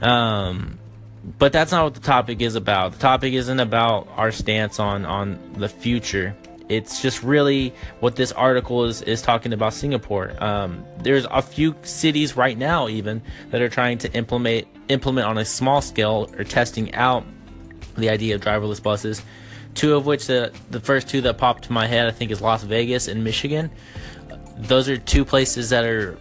Um, 0.00 0.78
but 1.24 1.52
that's 1.52 1.72
not 1.72 1.84
what 1.84 1.94
the 1.94 2.00
topic 2.00 2.42
is 2.42 2.54
about. 2.54 2.92
The 2.92 2.98
topic 2.98 3.32
isn't 3.32 3.60
about 3.60 4.08
our 4.16 4.30
stance 4.30 4.78
on 4.78 5.06
on 5.06 5.38
the 5.54 5.68
future. 5.68 6.36
It's 6.68 7.02
just 7.02 7.22
really 7.22 7.74
what 8.00 8.16
this 8.16 8.32
article 8.32 8.84
is 8.84 9.02
is 9.02 9.22
talking 9.22 9.52
about 9.52 9.74
Singapore. 9.74 10.32
Um, 10.42 10.84
there's 10.98 11.26
a 11.30 11.42
few 11.42 11.74
cities 11.82 12.36
right 12.36 12.56
now 12.56 12.88
even 12.88 13.22
that 13.50 13.62
are 13.62 13.68
trying 13.68 13.98
to 13.98 14.12
implement 14.12 14.66
implement 14.88 15.26
on 15.26 15.38
a 15.38 15.44
small 15.44 15.80
scale 15.80 16.30
or 16.36 16.44
testing 16.44 16.94
out 16.94 17.24
the 17.96 18.10
idea 18.10 18.34
of 18.34 18.40
driverless 18.40 18.82
buses. 18.82 19.22
Two 19.74 19.96
of 19.96 20.06
which 20.06 20.26
the 20.26 20.52
the 20.70 20.80
first 20.80 21.08
two 21.08 21.22
that 21.22 21.38
popped 21.38 21.64
to 21.64 21.72
my 21.72 21.86
head 21.86 22.06
I 22.06 22.10
think 22.10 22.30
is 22.30 22.42
Las 22.42 22.64
Vegas 22.64 23.08
and 23.08 23.24
Michigan. 23.24 23.70
Those 24.58 24.88
are 24.88 24.98
two 24.98 25.24
places 25.24 25.70
that 25.70 25.84
are 25.84 26.18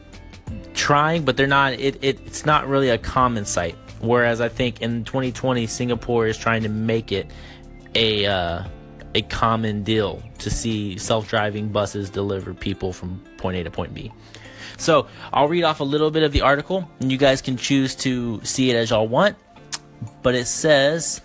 trying, 0.73 1.23
but 1.23 1.37
they're 1.37 1.45
not. 1.45 1.73
It, 1.73 2.03
it 2.03 2.19
it's 2.25 2.45
not 2.45 2.67
really 2.67 2.89
a 2.89 2.97
common 2.97 3.45
sight. 3.45 3.77
Whereas 4.03 4.41
I 4.41 4.49
think 4.49 4.81
in 4.81 5.05
2020, 5.05 5.65
Singapore 5.65 6.27
is 6.27 6.37
trying 6.37 6.63
to 6.63 6.69
make 6.69 7.13
it 7.13 7.31
a 7.95 8.25
uh, 8.25 8.63
a 9.15 9.21
common 9.23 9.83
deal 9.83 10.21
to 10.39 10.49
see 10.49 10.97
self-driving 10.97 11.69
buses 11.69 12.09
deliver 12.09 12.53
people 12.53 12.91
from 12.91 13.23
point 13.37 13.55
A 13.57 13.63
to 13.63 13.71
point 13.71 13.93
B. 13.93 14.11
So 14.77 15.07
I'll 15.31 15.47
read 15.47 15.63
off 15.63 15.79
a 15.79 15.85
little 15.85 16.11
bit 16.11 16.23
of 16.23 16.33
the 16.33 16.41
article, 16.41 16.89
and 16.99 17.11
you 17.11 17.17
guys 17.17 17.41
can 17.41 17.55
choose 17.55 17.95
to 17.97 18.43
see 18.43 18.69
it 18.69 18.75
as 18.75 18.89
y'all 18.89 19.07
want. 19.07 19.37
But 20.21 20.35
it 20.35 20.47
says. 20.47 21.21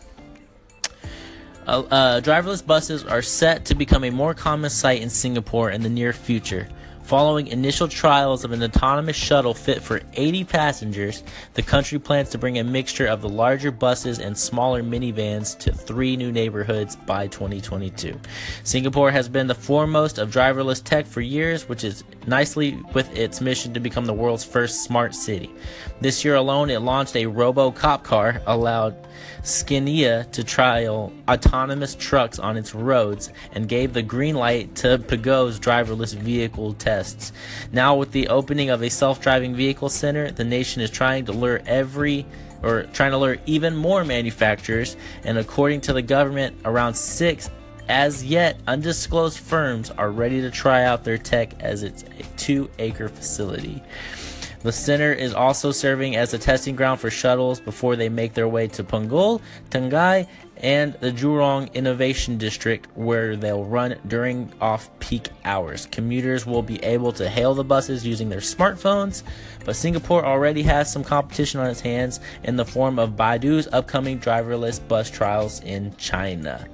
Uh, 1.67 1.83
uh, 1.91 2.21
driverless 2.23 2.65
buses 2.65 3.05
are 3.05 3.21
set 3.21 3.67
to 3.67 3.75
become 3.75 4.03
a 4.05 4.11
more 4.11 4.33
common 4.33 4.71
sight 4.71 5.03
in 5.03 5.11
Singapore 5.11 5.71
in 5.71 5.83
the 5.83 5.89
near 5.91 6.15
future. 6.15 6.67
Following 7.09 7.47
initial 7.47 7.89
trials 7.89 8.45
of 8.45 8.53
an 8.53 8.63
autonomous 8.63 9.17
shuttle 9.17 9.55
fit 9.55 9.81
for 9.81 10.03
80 10.13 10.45
passengers, 10.45 11.23
the 11.55 11.63
country 11.63 11.99
plans 11.99 12.29
to 12.29 12.37
bring 12.37 12.59
a 12.59 12.65
mixture 12.65 13.07
of 13.07 13.23
the 13.23 13.31
larger 13.31 13.71
buses 13.71 14.19
and 14.19 14.37
smaller 14.37 14.83
minivans 14.83 15.59
to 15.61 15.73
three 15.73 16.19
new 16.19 16.31
neighborhoods 16.31 16.97
by 16.97 17.27
2022. 17.27 18.21
Singapore 18.63 19.11
has 19.11 19.27
been 19.27 19.47
the 19.47 19.55
foremost 19.55 20.19
of 20.19 20.31
driverless 20.31 20.85
tech 20.85 21.07
for 21.07 21.23
years, 21.23 21.67
which 21.67 21.83
is 21.83 22.05
nicely 22.27 22.79
with 22.93 23.11
its 23.17 23.41
mission 23.41 23.73
to 23.73 23.81
become 23.81 24.05
the 24.05 24.13
world's 24.13 24.45
first 24.45 24.85
smart 24.85 25.15
city. 25.15 25.51
This 26.03 26.27
year 26.27 26.35
alone, 26.35 26.69
it 26.69 26.83
launched 26.83 27.17
a 27.17 27.25
robo 27.25 27.71
cop 27.71 28.05
car, 28.05 28.43
allowed 28.47 28.95
Scania 29.43 30.25
to 30.33 30.45
trial 30.45 31.13
autonomous 31.29 31.95
trucks 31.95 32.39
on 32.39 32.57
its 32.57 32.75
roads, 32.75 33.33
and 33.53 33.69
gave 33.69 33.93
the 33.93 34.03
green 34.03 34.35
light 34.35 34.75
to 34.77 34.99
Pago's 34.99 35.59
driverless 35.59 36.15
vehicle 36.15 36.75
tests. 36.75 37.33
Now, 37.73 37.97
with 37.97 38.13
the 38.13 38.29
opening 38.29 38.71
of 38.71 38.83
a 38.83 38.91
self 38.91 39.21
driving 39.21 39.55
vehicle 39.55 39.89
center, 39.89 40.31
the 40.31 40.45
nation 40.45 40.83
is 40.83 40.91
trying 40.91 41.27
to 41.27 41.33
lure 41.33 41.61
every 41.67 42.27
or 42.63 42.85
trying 42.93 43.13
to 43.13 43.19
lure 43.19 43.37
even 43.47 43.77
more 43.77 44.05
manufacturers, 44.05 44.97
and 45.25 45.39
according 45.39 45.81
to 45.83 45.93
the 45.93 46.03
government, 46.03 46.57
around 46.65 46.95
six 46.95 47.51
as 47.89 48.23
yet 48.25 48.61
undisclosed 48.67 49.39
firms 49.39 49.91
are 49.93 50.11
ready 50.11 50.41
to 50.43 50.51
try 50.51 50.85
out 50.85 51.05
their 51.05 51.19
tech 51.19 51.63
as 51.63 51.83
its 51.83 52.05
two 52.37 52.71
acre 52.79 53.09
facility. 53.09 53.83
The 54.61 54.73
center 54.73 55.13
is 55.13 55.35
also 55.35 55.71
serving 55.71 56.17
as 56.17 56.35
a 56.35 56.39
testing 56.39 56.75
ground 56.75 57.01
for 57.01 57.11
shuttles 57.11 57.61
before 57.61 57.95
they 57.95 58.09
make 58.09 58.35
their 58.35 58.49
way 58.49 58.67
to 58.69 58.83
Punggol, 58.83 59.41
Tengah, 59.71 60.27
and 60.57 60.95
the 60.95 61.13
Jurong 61.13 61.73
Innovation 61.75 62.39
District, 62.39 62.89
where 62.97 63.37
they'll 63.37 63.65
run 63.65 63.97
during 64.09 64.53
off 64.61 64.91
peak 64.99 65.29
hours. 65.45 65.87
Commuters 65.87 66.45
will 66.45 66.63
be 66.63 66.83
able 66.83 67.13
to 67.13 67.29
hail 67.29 67.55
the 67.55 67.63
buses 67.63 68.05
using 68.05 68.29
their 68.29 68.41
smartphones, 68.41 69.23
but 69.65 69.77
Singapore 69.77 70.25
already 70.25 70.63
has 70.63 70.93
some 70.93 71.05
competition 71.05 71.61
on 71.61 71.71
its 71.71 71.81
hands 71.81 72.19
in 72.43 72.57
the 72.57 72.65
form 72.65 72.99
of 72.99 73.11
Baidu's 73.11 73.69
upcoming 73.73 74.19
driverless 74.19 74.87
bus 74.89 75.09
trials 75.09 75.61
in 75.61 75.95
China 75.97 76.67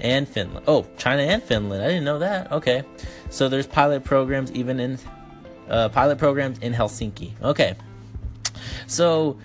and 0.00 0.28
Finland. 0.28 0.64
Oh, 0.66 0.86
China 0.96 1.22
and 1.22 1.42
Finland. 1.42 1.82
I 1.82 1.88
didn't 1.88 2.04
know 2.04 2.18
that. 2.18 2.50
Okay. 2.52 2.82
So 3.30 3.48
there's 3.48 3.66
pilot 3.66 4.04
programs 4.04 4.50
even 4.52 4.80
in 4.80 4.98
uh, 5.68 5.88
pilot 5.90 6.18
programs 6.18 6.58
in 6.58 6.72
Helsinki. 6.72 7.32
Okay. 7.42 7.74
So 8.86 9.38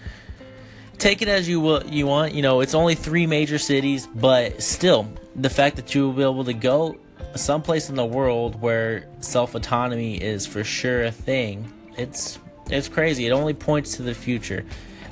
take 0.97 1.21
it 1.21 1.27
as 1.27 1.47
you 1.47 1.59
will 1.59 1.85
you 1.85 2.07
want. 2.07 2.33
You 2.33 2.41
know, 2.41 2.61
it's 2.61 2.73
only 2.73 2.95
three 2.95 3.27
major 3.27 3.57
cities, 3.57 4.07
but 4.07 4.61
still, 4.61 5.07
the 5.35 5.49
fact 5.49 5.75
that 5.75 5.93
you 5.93 6.07
will 6.07 6.13
be 6.13 6.23
able 6.23 6.45
to 6.45 6.53
go 6.53 6.97
someplace 7.35 7.89
in 7.89 7.95
the 7.95 8.05
world 8.05 8.61
where 8.61 9.07
self 9.19 9.55
autonomy 9.55 10.15
is 10.15 10.45
for 10.45 10.63
sure 10.63 11.05
a 11.05 11.11
thing, 11.11 11.71
it's 11.97 12.39
it's 12.69 12.87
crazy. 12.87 13.27
It 13.27 13.31
only 13.31 13.53
points 13.53 13.97
to 13.97 14.03
the 14.03 14.13
future. 14.13 14.65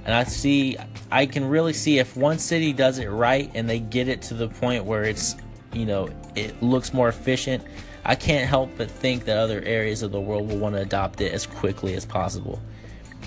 And 0.06 0.16
I 0.16 0.24
see 0.24 0.78
I 1.12 1.26
can 1.26 1.48
really 1.48 1.74
see 1.74 2.00
if 2.00 2.16
one 2.16 2.40
city 2.40 2.74
does 2.74 2.98
it 2.98 3.08
right 3.08 3.52
and 3.54 3.70
they 3.70 3.80
get 3.80 4.08
it 4.08 4.22
to 4.24 4.34
the 4.34 4.48
point 4.48 4.86
where 4.86 5.04
it's 5.04 5.36
you 5.74 5.86
know, 5.86 6.10
it 6.36 6.62
looks 6.62 6.94
more 6.94 7.08
efficient. 7.08 7.64
I 8.04 8.16
can't 8.16 8.50
help 8.50 8.72
but 8.78 8.90
think 8.90 9.26
that 9.26 9.38
other 9.38 9.62
areas 9.62 10.02
of 10.02 10.12
the 10.12 10.20
world 10.20 10.50
will 10.50 10.58
want 10.58 10.76
to 10.76 10.82
adopt 10.82 11.22
it 11.22 11.34
as 11.34 11.46
quickly 11.46 11.94
as 11.96 12.06
possible. 12.06 12.60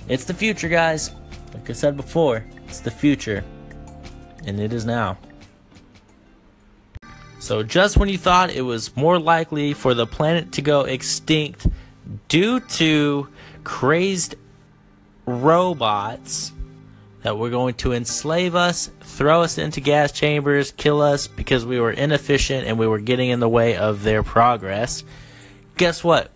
It's 0.08 0.24
the 0.24 0.34
future, 0.34 0.68
guys. 0.68 1.12
Like 1.52 1.70
I 1.70 1.72
said 1.72 1.96
before, 1.96 2.44
it's 2.66 2.80
the 2.80 2.90
future. 2.90 3.44
And 4.46 4.60
it 4.60 4.72
is 4.72 4.84
now. 4.84 5.16
So, 7.38 7.62
just 7.62 7.96
when 7.96 8.08
you 8.08 8.18
thought 8.18 8.50
it 8.50 8.62
was 8.62 8.96
more 8.96 9.18
likely 9.18 9.74
for 9.74 9.94
the 9.94 10.06
planet 10.06 10.52
to 10.52 10.62
go 10.62 10.82
extinct 10.82 11.66
due 12.28 12.60
to 12.60 13.28
crazed 13.64 14.34
robots 15.26 16.52
that 17.24 17.38
were 17.38 17.48
going 17.48 17.72
to 17.72 17.94
enslave 17.94 18.54
us, 18.54 18.90
throw 19.00 19.40
us 19.40 19.56
into 19.56 19.80
gas 19.80 20.12
chambers, 20.12 20.72
kill 20.72 21.00
us 21.00 21.26
because 21.26 21.64
we 21.64 21.80
were 21.80 21.90
inefficient 21.90 22.66
and 22.66 22.78
we 22.78 22.86
were 22.86 22.98
getting 22.98 23.30
in 23.30 23.40
the 23.40 23.48
way 23.48 23.76
of 23.76 24.02
their 24.02 24.22
progress. 24.22 25.02
Guess 25.78 26.04
what? 26.04 26.30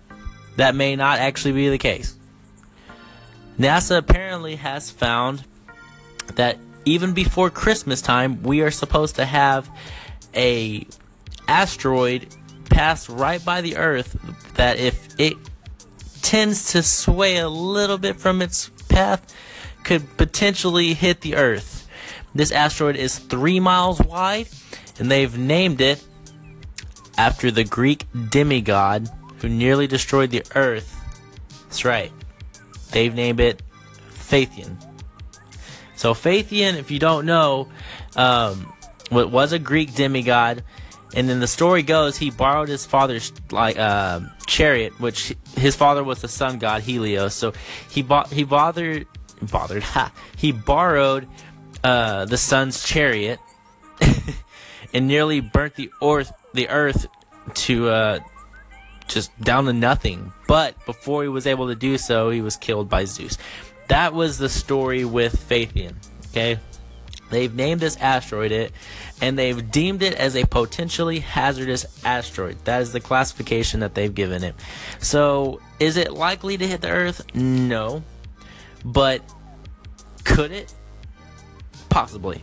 That 0.57 0.75
may 0.75 0.97
not 0.97 1.19
actually 1.19 1.53
be 1.53 1.69
the 1.69 1.77
case. 1.77 2.17
NASA 3.59 3.99
apparently 3.99 4.57
has 4.57 4.91
found 4.91 5.45
that 6.37 6.57
even 6.87 7.13
before 7.13 7.51
Christmas 7.51 8.01
time, 8.01 8.43
we 8.43 8.63
are 8.63 8.71
supposed 8.71 9.17
to 9.17 9.27
have 9.27 9.69
a 10.35 10.87
asteroid 11.47 12.35
pass 12.71 13.11
right 13.11 13.45
by 13.45 13.61
the 13.61 13.77
Earth 13.77 14.19
that 14.55 14.79
if 14.79 15.21
it 15.21 15.35
tends 16.23 16.73
to 16.73 16.83
sway 16.83 17.37
a 17.37 17.49
little 17.49 17.99
bit 17.99 18.17
from 18.17 18.41
its 18.41 18.71
path, 18.89 19.35
could 19.89 20.19
potentially 20.19 20.93
hit 20.93 21.23
the 21.23 21.35
Earth. 21.35 21.89
This 22.35 22.53
asteroid 22.53 22.95
is 22.95 23.19
three 23.19 23.59
miles 23.59 23.99
wide, 24.03 24.47
and 24.99 25.11
they've 25.11 25.39
named 25.39 25.81
it 25.81 26.05
after 27.17 27.51
the 27.51 27.65
Greek 27.65 28.05
demigod 28.29 29.09
who 29.39 29.49
nearly 29.49 29.87
destroyed 29.87 30.31
the 30.31 30.45
Earth. 30.55 30.95
That's 31.63 31.87
right. 31.87 32.13
They've 32.93 33.15
named 33.15 33.41
it 33.41 33.63
Phaethon. 34.11 34.77
So 35.97 36.13
Phaethon, 36.13 36.75
if 36.75 36.91
you 36.91 36.99
don't 36.99 37.25
know, 37.25 37.69
um, 38.15 38.71
was 39.11 39.55
a 39.55 39.59
Greek 39.59 39.95
demigod, 39.95 40.65
and 41.15 41.31
then 41.31 41.41
the 41.41 41.47
story 41.47 41.83
goes 41.83 42.19
he 42.19 42.31
borrowed 42.31 42.69
his 42.69 42.85
father's 42.85 43.33
like 43.51 43.79
uh, 43.79 44.21
chariot, 44.47 45.01
which 45.01 45.35
his 45.57 45.75
father 45.75 46.05
was 46.05 46.21
the 46.21 46.29
sun 46.29 46.59
god 46.59 46.83
Helios. 46.83 47.33
So 47.33 47.55
he 47.89 48.03
bought 48.03 48.31
he 48.31 48.45
bothered 48.45 49.07
bothered. 49.43 49.83
Ha! 49.83 50.13
He 50.37 50.53
borrowed 50.53 51.27
uh, 51.83 52.25
the 52.25 52.37
sun's 52.37 52.85
chariot 52.85 53.41
and 54.95 55.09
nearly 55.09 55.41
burnt 55.41 55.75
the 55.75 55.91
earth, 56.03 56.33
the 56.55 56.69
earth 56.69 57.07
to 57.55 57.89
uh, 57.89 58.21
just 59.09 59.39
down 59.41 59.65
to 59.65 59.73
nothing. 59.73 60.33
But 60.47 60.85
before 60.87 61.23
he 61.23 61.29
was 61.29 61.47
able 61.47 61.69
to 61.69 61.75
do 61.75 61.99
so, 61.99 62.31
he 62.31 62.41
was 62.41 62.57
killed 62.57 62.89
by 62.89 63.05
Zeus. 63.05 63.39
That 63.89 64.15
was 64.15 64.39
the 64.39 64.49
story 64.49 65.05
with 65.05 65.35
Phaethon. 65.49 65.95
Okay, 66.29 66.59
they've 67.31 67.55
named 67.55 67.81
this 67.81 67.97
asteroid 67.97 68.53
it, 68.53 68.73
and 69.21 69.39
they've 69.39 69.71
deemed 69.71 70.03
it 70.03 70.15
as 70.15 70.37
a 70.37 70.45
potentially 70.45 71.21
hazardous 71.21 72.05
asteroid. 72.05 72.65
That 72.65 72.83
is 72.83 72.93
the 72.93 73.01
classification 73.01 73.81
that 73.81 73.95
they've 73.95 74.15
given 74.15 74.45
it. 74.45 74.55
So, 75.01 75.61
is 75.81 75.97
it 75.97 76.13
likely 76.13 76.59
to 76.59 76.67
hit 76.67 76.83
the 76.83 76.91
Earth? 76.91 77.35
No. 77.35 78.03
But 78.85 79.23
could 80.25 80.53
it? 80.53 80.73
Possibly. 81.89 82.41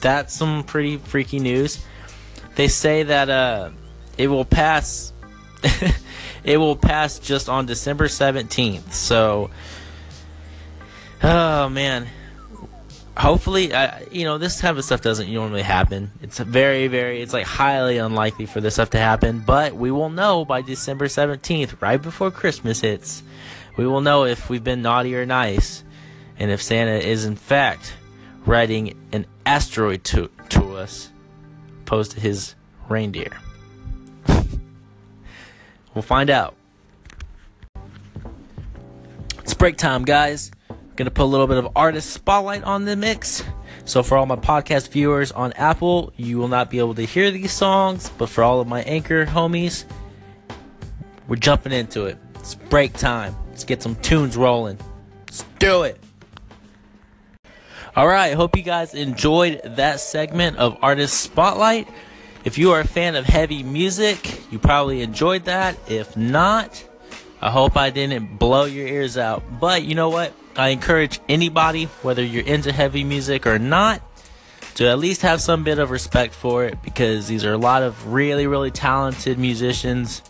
That's 0.00 0.34
some 0.34 0.64
pretty 0.64 0.96
freaky 0.96 1.38
news. 1.38 1.84
They 2.56 2.68
say 2.68 3.04
that 3.04 3.30
uh, 3.30 3.70
it 4.18 4.28
will 4.28 4.44
pass. 4.44 5.12
it 6.44 6.56
will 6.56 6.76
pass 6.76 7.18
just 7.18 7.48
on 7.48 7.66
December 7.66 8.08
seventeenth. 8.08 8.94
So, 8.94 9.50
oh 11.22 11.68
man, 11.68 12.08
hopefully, 13.16 13.72
you 14.10 14.24
know, 14.24 14.38
this 14.38 14.58
type 14.58 14.76
of 14.76 14.84
stuff 14.84 15.02
doesn't 15.02 15.32
normally 15.32 15.62
happen. 15.62 16.10
It's 16.22 16.38
very, 16.38 16.88
very, 16.88 17.20
it's 17.20 17.32
like 17.32 17.46
highly 17.46 17.98
unlikely 17.98 18.46
for 18.46 18.60
this 18.60 18.74
stuff 18.74 18.90
to 18.90 18.98
happen. 18.98 19.40
But 19.40 19.74
we 19.74 19.90
will 19.90 20.10
know 20.10 20.44
by 20.44 20.62
December 20.62 21.08
seventeenth, 21.08 21.80
right 21.80 22.00
before 22.00 22.30
Christmas 22.30 22.80
hits 22.80 23.22
we 23.80 23.86
will 23.86 24.02
know 24.02 24.24
if 24.26 24.50
we've 24.50 24.62
been 24.62 24.82
naughty 24.82 25.16
or 25.16 25.24
nice, 25.24 25.84
and 26.38 26.50
if 26.50 26.60
Santa 26.60 26.98
is 26.98 27.24
in 27.24 27.34
fact 27.34 27.94
riding 28.44 28.94
an 29.10 29.24
asteroid 29.46 30.04
to, 30.04 30.30
to 30.50 30.76
us, 30.76 31.10
opposed 31.80 32.10
to 32.10 32.20
his 32.20 32.56
reindeer. 32.90 33.30
we'll 35.94 36.02
find 36.02 36.28
out. 36.28 36.54
It's 39.38 39.54
break 39.54 39.78
time, 39.78 40.04
guys. 40.04 40.50
I'm 40.68 40.76
Gonna 40.96 41.10
put 41.10 41.22
a 41.22 41.24
little 41.24 41.46
bit 41.46 41.56
of 41.56 41.70
artist 41.74 42.10
spotlight 42.10 42.62
on 42.64 42.84
the 42.84 42.96
mix. 42.96 43.42
So, 43.86 44.02
for 44.02 44.18
all 44.18 44.26
my 44.26 44.36
podcast 44.36 44.90
viewers 44.90 45.32
on 45.32 45.54
Apple, 45.54 46.12
you 46.18 46.36
will 46.36 46.48
not 46.48 46.68
be 46.68 46.80
able 46.80 46.96
to 46.96 47.06
hear 47.06 47.30
these 47.30 47.52
songs, 47.52 48.10
but 48.18 48.28
for 48.28 48.44
all 48.44 48.60
of 48.60 48.68
my 48.68 48.82
anchor 48.82 49.24
homies, 49.24 49.86
we're 51.28 51.36
jumping 51.36 51.72
into 51.72 52.04
it. 52.04 52.18
It's 52.34 52.56
break 52.56 52.92
time. 52.92 53.34
Let's 53.60 53.68
get 53.68 53.82
some 53.82 53.96
tunes 53.96 54.38
rolling. 54.38 54.78
Let's 55.26 55.44
do 55.58 55.82
it. 55.82 56.00
All 57.94 58.08
right, 58.08 58.32
hope 58.32 58.56
you 58.56 58.62
guys 58.62 58.94
enjoyed 58.94 59.60
that 59.76 60.00
segment 60.00 60.56
of 60.56 60.78
Artist 60.80 61.20
Spotlight. 61.20 61.86
If 62.42 62.56
you 62.56 62.70
are 62.70 62.80
a 62.80 62.86
fan 62.86 63.16
of 63.16 63.26
heavy 63.26 63.62
music, 63.62 64.50
you 64.50 64.58
probably 64.58 65.02
enjoyed 65.02 65.44
that. 65.44 65.76
If 65.90 66.16
not, 66.16 66.82
I 67.42 67.50
hope 67.50 67.76
I 67.76 67.90
didn't 67.90 68.38
blow 68.38 68.64
your 68.64 68.86
ears 68.86 69.18
out. 69.18 69.42
But 69.60 69.82
you 69.82 69.94
know 69.94 70.08
what? 70.08 70.32
I 70.56 70.68
encourage 70.68 71.20
anybody, 71.28 71.84
whether 72.00 72.24
you're 72.24 72.46
into 72.46 72.72
heavy 72.72 73.04
music 73.04 73.46
or 73.46 73.58
not, 73.58 74.00
to 74.76 74.88
at 74.88 74.98
least 74.98 75.20
have 75.20 75.42
some 75.42 75.64
bit 75.64 75.78
of 75.78 75.90
respect 75.90 76.32
for 76.32 76.64
it 76.64 76.82
because 76.82 77.28
these 77.28 77.44
are 77.44 77.52
a 77.52 77.58
lot 77.58 77.82
of 77.82 78.10
really, 78.10 78.46
really 78.46 78.70
talented 78.70 79.38
musicians 79.38 80.22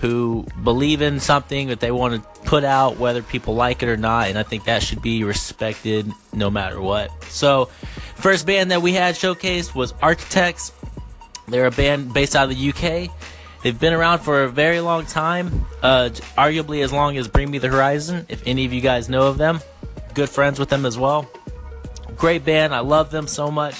who 0.00 0.46
believe 0.64 1.02
in 1.02 1.20
something 1.20 1.68
that 1.68 1.80
they 1.80 1.90
want 1.90 2.14
to 2.14 2.40
put 2.42 2.64
out, 2.64 2.98
whether 2.98 3.22
people 3.22 3.54
like 3.54 3.82
it 3.82 3.88
or 3.88 3.98
not. 3.98 4.28
And 4.28 4.38
I 4.38 4.42
think 4.42 4.64
that 4.64 4.82
should 4.82 5.02
be 5.02 5.24
respected 5.24 6.10
no 6.32 6.50
matter 6.50 6.80
what. 6.80 7.10
So, 7.24 7.66
first 8.16 8.46
band 8.46 8.70
that 8.70 8.80
we 8.80 8.92
had 8.94 9.14
showcased 9.14 9.74
was 9.74 9.92
Architects. 10.00 10.72
They're 11.48 11.66
a 11.66 11.70
band 11.70 12.14
based 12.14 12.34
out 12.34 12.50
of 12.50 12.56
the 12.56 12.70
UK. 12.70 13.10
They've 13.62 13.78
been 13.78 13.92
around 13.92 14.20
for 14.20 14.44
a 14.44 14.48
very 14.48 14.80
long 14.80 15.04
time, 15.04 15.66
uh, 15.82 16.08
arguably 16.38 16.82
as 16.82 16.92
long 16.92 17.18
as 17.18 17.28
Bring 17.28 17.50
Me 17.50 17.58
the 17.58 17.68
Horizon, 17.68 18.24
if 18.30 18.42
any 18.46 18.64
of 18.64 18.72
you 18.72 18.80
guys 18.80 19.10
know 19.10 19.28
of 19.28 19.36
them. 19.36 19.60
Good 20.14 20.30
friends 20.30 20.58
with 20.58 20.70
them 20.70 20.86
as 20.86 20.96
well. 20.96 21.28
Great 22.16 22.44
band. 22.44 22.74
I 22.74 22.80
love 22.80 23.10
them 23.10 23.26
so 23.26 23.50
much. 23.50 23.76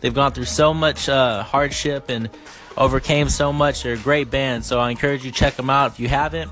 They've 0.00 0.14
gone 0.14 0.32
through 0.32 0.44
so 0.44 0.72
much 0.72 1.08
uh, 1.08 1.42
hardship 1.42 2.10
and 2.10 2.30
overcame 2.76 3.28
so 3.28 3.52
much. 3.52 3.82
They're 3.82 3.94
a 3.94 3.98
great 3.98 4.30
band, 4.30 4.64
so 4.64 4.80
I 4.80 4.90
encourage 4.90 5.24
you 5.24 5.30
check 5.30 5.54
them 5.54 5.70
out 5.70 5.92
if 5.92 6.00
you 6.00 6.08
haven't. 6.08 6.50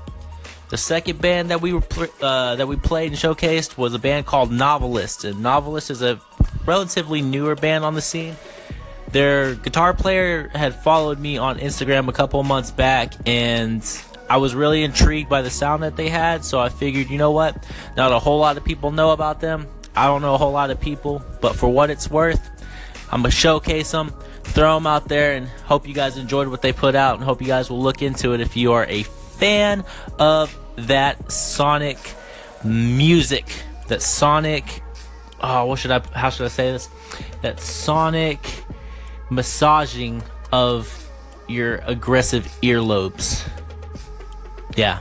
The 0.69 0.77
second 0.77 1.21
band 1.21 1.51
that 1.51 1.61
we 1.61 1.73
were 1.73 1.83
uh, 2.21 2.55
that 2.55 2.67
we 2.67 2.75
played 2.77 3.11
and 3.11 3.19
showcased 3.19 3.77
was 3.77 3.93
a 3.93 3.99
band 3.99 4.25
called 4.25 4.51
Novelist, 4.51 5.23
and 5.23 5.41
Novelist 5.41 5.91
is 5.91 6.01
a 6.01 6.19
relatively 6.65 7.21
newer 7.21 7.55
band 7.55 7.83
on 7.83 7.93
the 7.93 8.01
scene. 8.01 8.35
Their 9.11 9.53
guitar 9.53 9.93
player 9.93 10.49
had 10.55 10.73
followed 10.73 11.19
me 11.19 11.37
on 11.37 11.59
Instagram 11.59 12.07
a 12.07 12.11
couple 12.11 12.41
months 12.41 12.71
back, 12.71 13.13
and 13.27 13.83
I 14.27 14.37
was 14.37 14.55
really 14.55 14.83
intrigued 14.83 15.29
by 15.29 15.43
the 15.43 15.51
sound 15.51 15.83
that 15.83 15.95
they 15.95 16.09
had. 16.09 16.43
So 16.43 16.59
I 16.59 16.69
figured, 16.69 17.11
you 17.11 17.19
know 17.19 17.29
what? 17.29 17.67
Not 17.95 18.11
a 18.11 18.17
whole 18.17 18.39
lot 18.39 18.57
of 18.57 18.63
people 18.63 18.89
know 18.91 19.11
about 19.11 19.39
them. 19.39 19.67
I 19.95 20.07
don't 20.07 20.23
know 20.23 20.33
a 20.33 20.37
whole 20.39 20.51
lot 20.51 20.71
of 20.71 20.79
people, 20.79 21.21
but 21.41 21.55
for 21.55 21.69
what 21.69 21.91
it's 21.91 22.09
worth, 22.09 22.49
I'm 23.11 23.21
gonna 23.21 23.29
showcase 23.29 23.91
them, 23.91 24.11
throw 24.43 24.75
them 24.75 24.87
out 24.87 25.07
there, 25.07 25.33
and 25.33 25.47
hope 25.47 25.87
you 25.87 25.93
guys 25.93 26.17
enjoyed 26.17 26.47
what 26.47 26.61
they 26.61 26.73
put 26.73 26.95
out, 26.95 27.15
and 27.15 27.23
hope 27.23 27.41
you 27.41 27.47
guys 27.47 27.69
will 27.69 27.81
look 27.81 28.01
into 28.01 28.33
it 28.33 28.41
if 28.41 28.55
you 28.55 28.73
are 28.73 28.85
a 28.85 29.03
fan 29.03 29.83
of 30.19 30.57
that 30.75 31.31
Sonic 31.31 31.97
music, 32.63 33.45
that 33.87 34.01
Sonic. 34.01 34.81
Oh, 35.41 35.65
what 35.65 35.79
should 35.79 35.91
I? 35.91 36.01
How 36.13 36.29
should 36.29 36.45
I 36.45 36.49
say 36.49 36.71
this? 36.71 36.89
That 37.41 37.59
Sonic 37.59 38.39
massaging 39.29 40.23
of 40.51 41.09
your 41.47 41.77
aggressive 41.85 42.45
earlobes. 42.61 43.47
Yeah, 44.75 44.99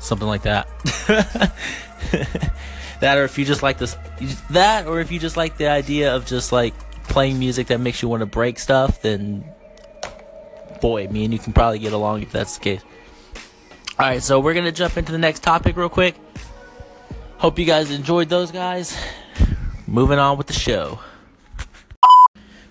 something 0.00 0.26
like 0.26 0.42
that. 0.42 0.68
that, 3.00 3.18
or 3.18 3.24
if 3.24 3.38
you 3.38 3.44
just 3.44 3.62
like 3.62 3.78
this, 3.78 3.96
that, 4.50 4.86
or 4.86 5.00
if 5.00 5.12
you 5.12 5.18
just 5.18 5.36
like 5.36 5.56
the 5.56 5.68
idea 5.68 6.14
of 6.14 6.26
just 6.26 6.52
like 6.52 6.74
playing 7.08 7.38
music 7.38 7.68
that 7.68 7.80
makes 7.80 8.02
you 8.02 8.08
want 8.08 8.20
to 8.20 8.26
break 8.26 8.58
stuff, 8.58 9.02
then 9.02 9.44
boy, 10.80 11.08
me 11.08 11.24
and 11.24 11.32
you 11.32 11.38
can 11.38 11.52
probably 11.52 11.78
get 11.78 11.92
along 11.92 12.22
if 12.22 12.32
that's 12.32 12.58
the 12.58 12.64
case. 12.64 12.82
Alright, 13.98 14.22
so 14.22 14.38
we're 14.38 14.54
gonna 14.54 14.72
jump 14.72 14.96
into 14.96 15.12
the 15.12 15.18
next 15.18 15.42
topic 15.42 15.76
real 15.76 15.88
quick. 15.88 16.14
Hope 17.38 17.58
you 17.58 17.64
guys 17.64 17.90
enjoyed 17.90 18.28
those 18.28 18.50
guys. 18.50 18.96
Moving 19.86 20.18
on 20.18 20.38
with 20.38 20.46
the 20.46 20.52
show. 20.52 21.00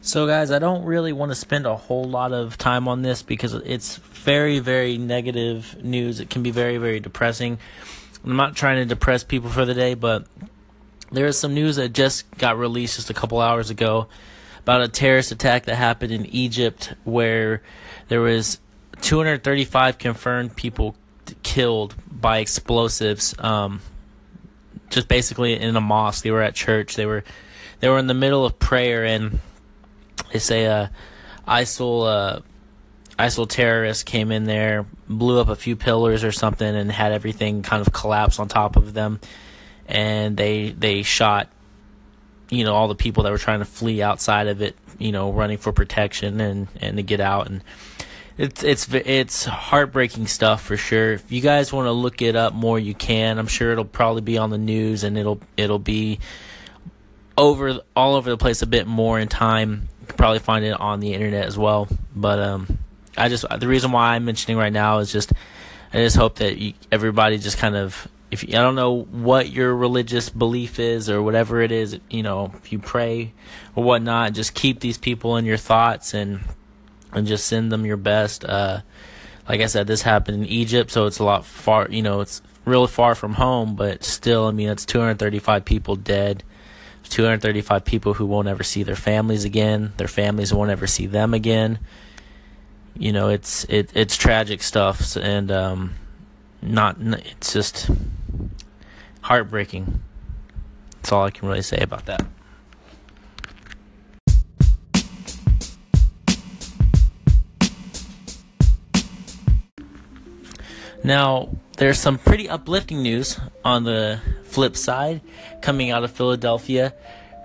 So, 0.02 0.26
guys, 0.26 0.52
I 0.52 0.60
don't 0.60 0.86
really 0.86 1.12
want 1.12 1.32
to 1.32 1.36
spend 1.36 1.66
a 1.66 1.76
whole 1.76 2.06
lot 2.06 2.32
of 2.32 2.58
time 2.58 2.88
on 2.88 3.02
this 3.02 3.22
because 3.24 3.54
it's 3.54 3.98
very, 3.98 4.60
very 4.60 4.98
negative 4.98 5.76
news. 5.84 6.22
It 6.22 6.30
can 6.30 6.44
be 6.44 6.52
very, 6.52 6.78
very 6.78 7.02
depressing. 7.02 7.58
I'm 8.24 8.38
not 8.38 8.56
trying 8.56 8.78
to 8.78 8.86
depress 8.86 9.26
people 9.26 9.50
for 9.50 9.66
the 9.66 9.74
day, 9.74 9.96
but 9.96 10.26
there 11.12 11.26
is 11.26 11.38
some 11.38 11.54
news 11.54 11.76
that 11.76 11.92
just 11.92 12.30
got 12.38 12.58
released 12.58 12.96
just 12.96 13.10
a 13.10 13.14
couple 13.14 13.42
hours 13.42 13.70
ago 13.70 14.08
about 14.68 14.82
a 14.82 14.90
terrorist 14.90 15.32
attack 15.32 15.64
that 15.66 15.76
happened 15.76 16.12
in 16.12 16.26
Egypt 16.26 16.94
where 17.06 17.62
there 18.10 18.20
was 18.20 18.60
235 19.02 19.98
confirmed 19.98 20.56
people 20.58 20.96
killed 21.42 21.96
by 22.12 22.40
explosives. 22.40 23.34
Um, 23.40 23.80
just 24.90 25.08
basically 25.08 25.54
in 25.54 25.76
a 25.76 25.82
mosque. 25.82 26.24
They 26.24 26.32
were 26.32 26.42
at 26.42 26.56
church. 26.56 26.96
They 26.96 27.06
were 27.06 27.24
they 27.80 27.90
were 27.90 27.98
in 27.98 28.08
the 28.08 28.14
middle 28.14 28.46
of 28.46 28.60
prayer 28.60 29.06
and 29.06 29.40
they 30.34 30.40
say 30.40 30.66
uh, 30.66 30.88
ISIL 31.48 32.06
uh, 32.06 32.40
ISIL 33.18 33.48
terrorists 33.48 34.04
came 34.04 34.32
in 34.32 34.46
there, 34.46 34.86
blew 35.08 35.40
up 35.40 35.50
a 35.50 35.56
few 35.56 35.76
pillars 35.76 36.24
or 36.24 36.32
something, 36.32 36.76
and 36.76 36.92
had 36.92 37.12
everything 37.12 37.64
kind 37.64 37.86
of 37.86 37.94
collapse 37.94 38.40
on 38.40 38.48
top 38.48 38.76
of 38.76 38.94
them. 38.94 39.20
And 39.88 40.36
they 40.36 40.72
they 40.72 41.04
shot, 41.04 41.50
you 42.50 42.64
know, 42.64 42.74
all 42.74 42.88
the 42.88 42.96
people 42.96 43.24
that 43.24 43.32
were 43.32 43.38
trying 43.38 43.60
to 43.60 43.66
flee 43.66 44.02
outside 44.02 44.48
of 44.48 44.62
it, 44.62 44.76
you 44.98 45.12
know, 45.12 45.32
running 45.32 45.58
for 45.58 45.72
protection 45.72 46.40
and 46.42 46.68
and 46.82 46.98
to 46.98 47.04
get 47.04 47.20
out. 47.20 47.48
And 47.48 47.64
it's 48.38 48.64
it's 48.64 48.88
it's 48.94 49.46
heartbreaking 49.46 50.28
stuff 50.28 50.62
for 50.64 50.78
sure. 50.78 51.14
If 51.14 51.32
you 51.32 51.42
guys 51.42 51.74
want 51.74 51.88
to 51.88 51.92
look 51.92 52.22
it 52.22 52.36
up 52.36 52.54
more, 52.54 52.80
you 52.80 52.94
can. 52.94 53.40
I'm 53.40 53.48
sure 53.48 53.72
it'll 53.72 53.86
probably 53.86 54.22
be 54.22 54.38
on 54.38 54.50
the 54.50 54.58
news 54.58 55.04
and 55.04 55.18
it'll 55.18 55.40
it'll 55.56 55.80
be 55.80 56.20
over 57.38 57.80
all 57.96 58.16
over 58.16 58.30
the 58.30 58.38
place 58.38 58.62
a 58.62 58.68
bit 58.68 58.88
more 58.88 59.20
in 59.20 59.28
time 59.28 59.90
you 60.02 60.08
can 60.08 60.18
probably 60.18 60.40
find 60.40 60.66
it 60.66 60.80
on 60.80 61.00
the 61.00 61.14
internet 61.14 61.46
as 61.46 61.58
well. 61.58 61.88
But 62.16 62.40
um, 62.40 62.80
I 63.18 63.30
just 63.30 63.46
the 63.60 63.68
reason 63.68 63.92
why 63.92 64.16
I'm 64.16 64.26
mentioning 64.26 64.58
right 64.58 64.72
now 64.72 65.00
is 65.00 65.12
just 65.12 65.34
I 65.94 65.98
just 65.98 66.16
hope 66.16 66.36
that 66.36 66.58
you, 66.58 66.74
everybody 66.92 67.38
just 67.38 67.58
kind 67.58 67.76
of 67.76 68.08
if 68.30 68.44
I 68.44 68.52
don't 68.52 68.76
know 68.76 69.04
what 69.04 69.50
your 69.50 69.74
religious 69.76 70.30
belief 70.30 70.80
is 70.80 71.10
or 71.10 71.22
whatever 71.22 71.62
it 71.62 71.72
is, 71.72 72.00
you 72.10 72.24
know, 72.24 72.52
if 72.56 72.72
you 72.72 72.80
pray 72.80 73.34
or 73.76 73.84
whatnot, 73.84 74.34
just 74.34 74.54
keep 74.54 74.80
these 74.82 74.98
people 74.98 75.38
in 75.38 75.46
your 75.46 75.58
thoughts 75.58 76.14
and 76.14 76.42
and 77.14 77.26
just 77.26 77.48
send 77.48 77.72
them 77.72 77.86
your 77.86 77.98
best. 77.98 78.44
Uh, 78.44 78.82
like 79.48 79.62
I 79.62 79.68
said, 79.68 79.88
this 79.88 80.02
happened 80.02 80.44
in 80.44 80.50
Egypt, 80.50 80.92
so 80.92 81.06
it's 81.06 81.20
a 81.20 81.24
lot 81.24 81.46
far. 81.46 81.88
You 81.90 82.02
know, 82.02 82.20
it's 82.20 82.42
really 82.66 82.88
far 82.88 83.16
from 83.16 83.36
home, 83.36 83.76
but 83.76 84.04
still, 84.04 84.46
I 84.46 84.52
mean, 84.52 84.70
it's 84.70 84.86
235 84.86 85.64
people 85.64 85.96
dead. 85.96 86.44
235 87.10 87.86
people 87.86 88.14
who 88.16 88.26
won't 88.26 88.50
ever 88.50 88.64
see 88.64 88.84
their 88.84 88.98
families 88.98 89.46
again. 89.46 89.94
Their 89.96 90.10
families 90.10 90.54
won't 90.54 90.72
ever 90.72 90.88
see 90.88 91.06
them 91.06 91.34
again. 91.34 91.80
You 92.98 93.14
know, 93.14 93.30
it's 93.30 93.64
it 93.66 93.92
it's 93.94 94.18
tragic 94.18 94.62
stuff, 94.62 95.16
and 95.16 95.50
um, 95.50 95.96
not 96.62 96.98
it's 97.00 97.54
just 97.54 97.90
heartbreaking. 99.28 100.02
That's 100.96 101.12
all 101.12 101.26
I 101.26 101.32
can 101.32 101.50
really 101.50 101.62
say 101.62 101.80
about 101.80 102.06
that. 102.06 102.26
Now, 111.04 111.50
there's 111.76 112.00
some 112.00 112.18
pretty 112.18 112.48
uplifting 112.48 113.04
news 113.04 113.38
on 113.66 113.84
the 113.84 114.22
flip 114.44 114.78
side 114.78 115.20
coming 115.62 115.92
out 115.92 116.06
of 116.06 116.12
Philadelphia. 116.12 116.94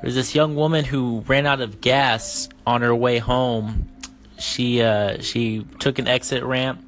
There's 0.00 0.14
this 0.14 0.36
young 0.36 0.54
woman 0.54 0.84
who 0.84 1.24
ran 1.26 1.46
out 1.46 1.60
of 1.60 1.80
gas 1.80 2.48
on 2.64 2.82
her 2.82 2.94
way 2.94 3.18
home. 3.18 3.88
She 4.38 4.82
uh, 4.82 5.20
she 5.20 5.66
took 5.80 5.98
an 5.98 6.06
exit 6.06 6.44
ramp, 6.44 6.80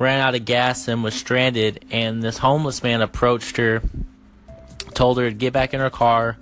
ran 0.00 0.18
out 0.18 0.34
of 0.34 0.44
gas, 0.44 0.88
and 0.88 1.04
was 1.04 1.14
stranded. 1.14 1.84
And 1.92 2.20
this 2.20 2.38
homeless 2.38 2.82
man 2.82 3.00
approached 3.00 3.58
her, 3.58 3.80
told 4.94 5.18
her 5.18 5.28
to 5.28 5.34
get 5.34 5.52
back 5.52 5.74
in 5.74 5.80
her 5.80 5.90
car, 5.90 6.36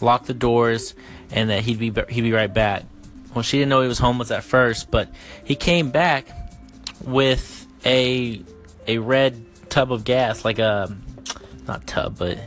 lock 0.00 0.26
the 0.26 0.34
doors, 0.34 0.94
and 1.30 1.50
that 1.50 1.62
he'd 1.62 1.78
be 1.78 1.92
he'd 2.08 2.22
be 2.22 2.32
right 2.32 2.52
back. 2.52 2.84
Well, 3.34 3.42
she 3.42 3.58
didn't 3.58 3.68
know 3.68 3.82
he 3.82 3.88
was 3.88 3.98
homeless 3.98 4.30
at 4.30 4.44
first, 4.44 4.90
but 4.90 5.10
he 5.44 5.54
came 5.54 5.90
back 5.90 6.26
with 7.04 7.66
a 7.84 8.42
a 8.86 8.98
red 8.98 9.44
tub 9.68 9.92
of 9.92 10.04
gas, 10.04 10.44
like 10.44 10.58
a 10.58 10.96
not 11.66 11.86
tub, 11.86 12.18
but 12.18 12.38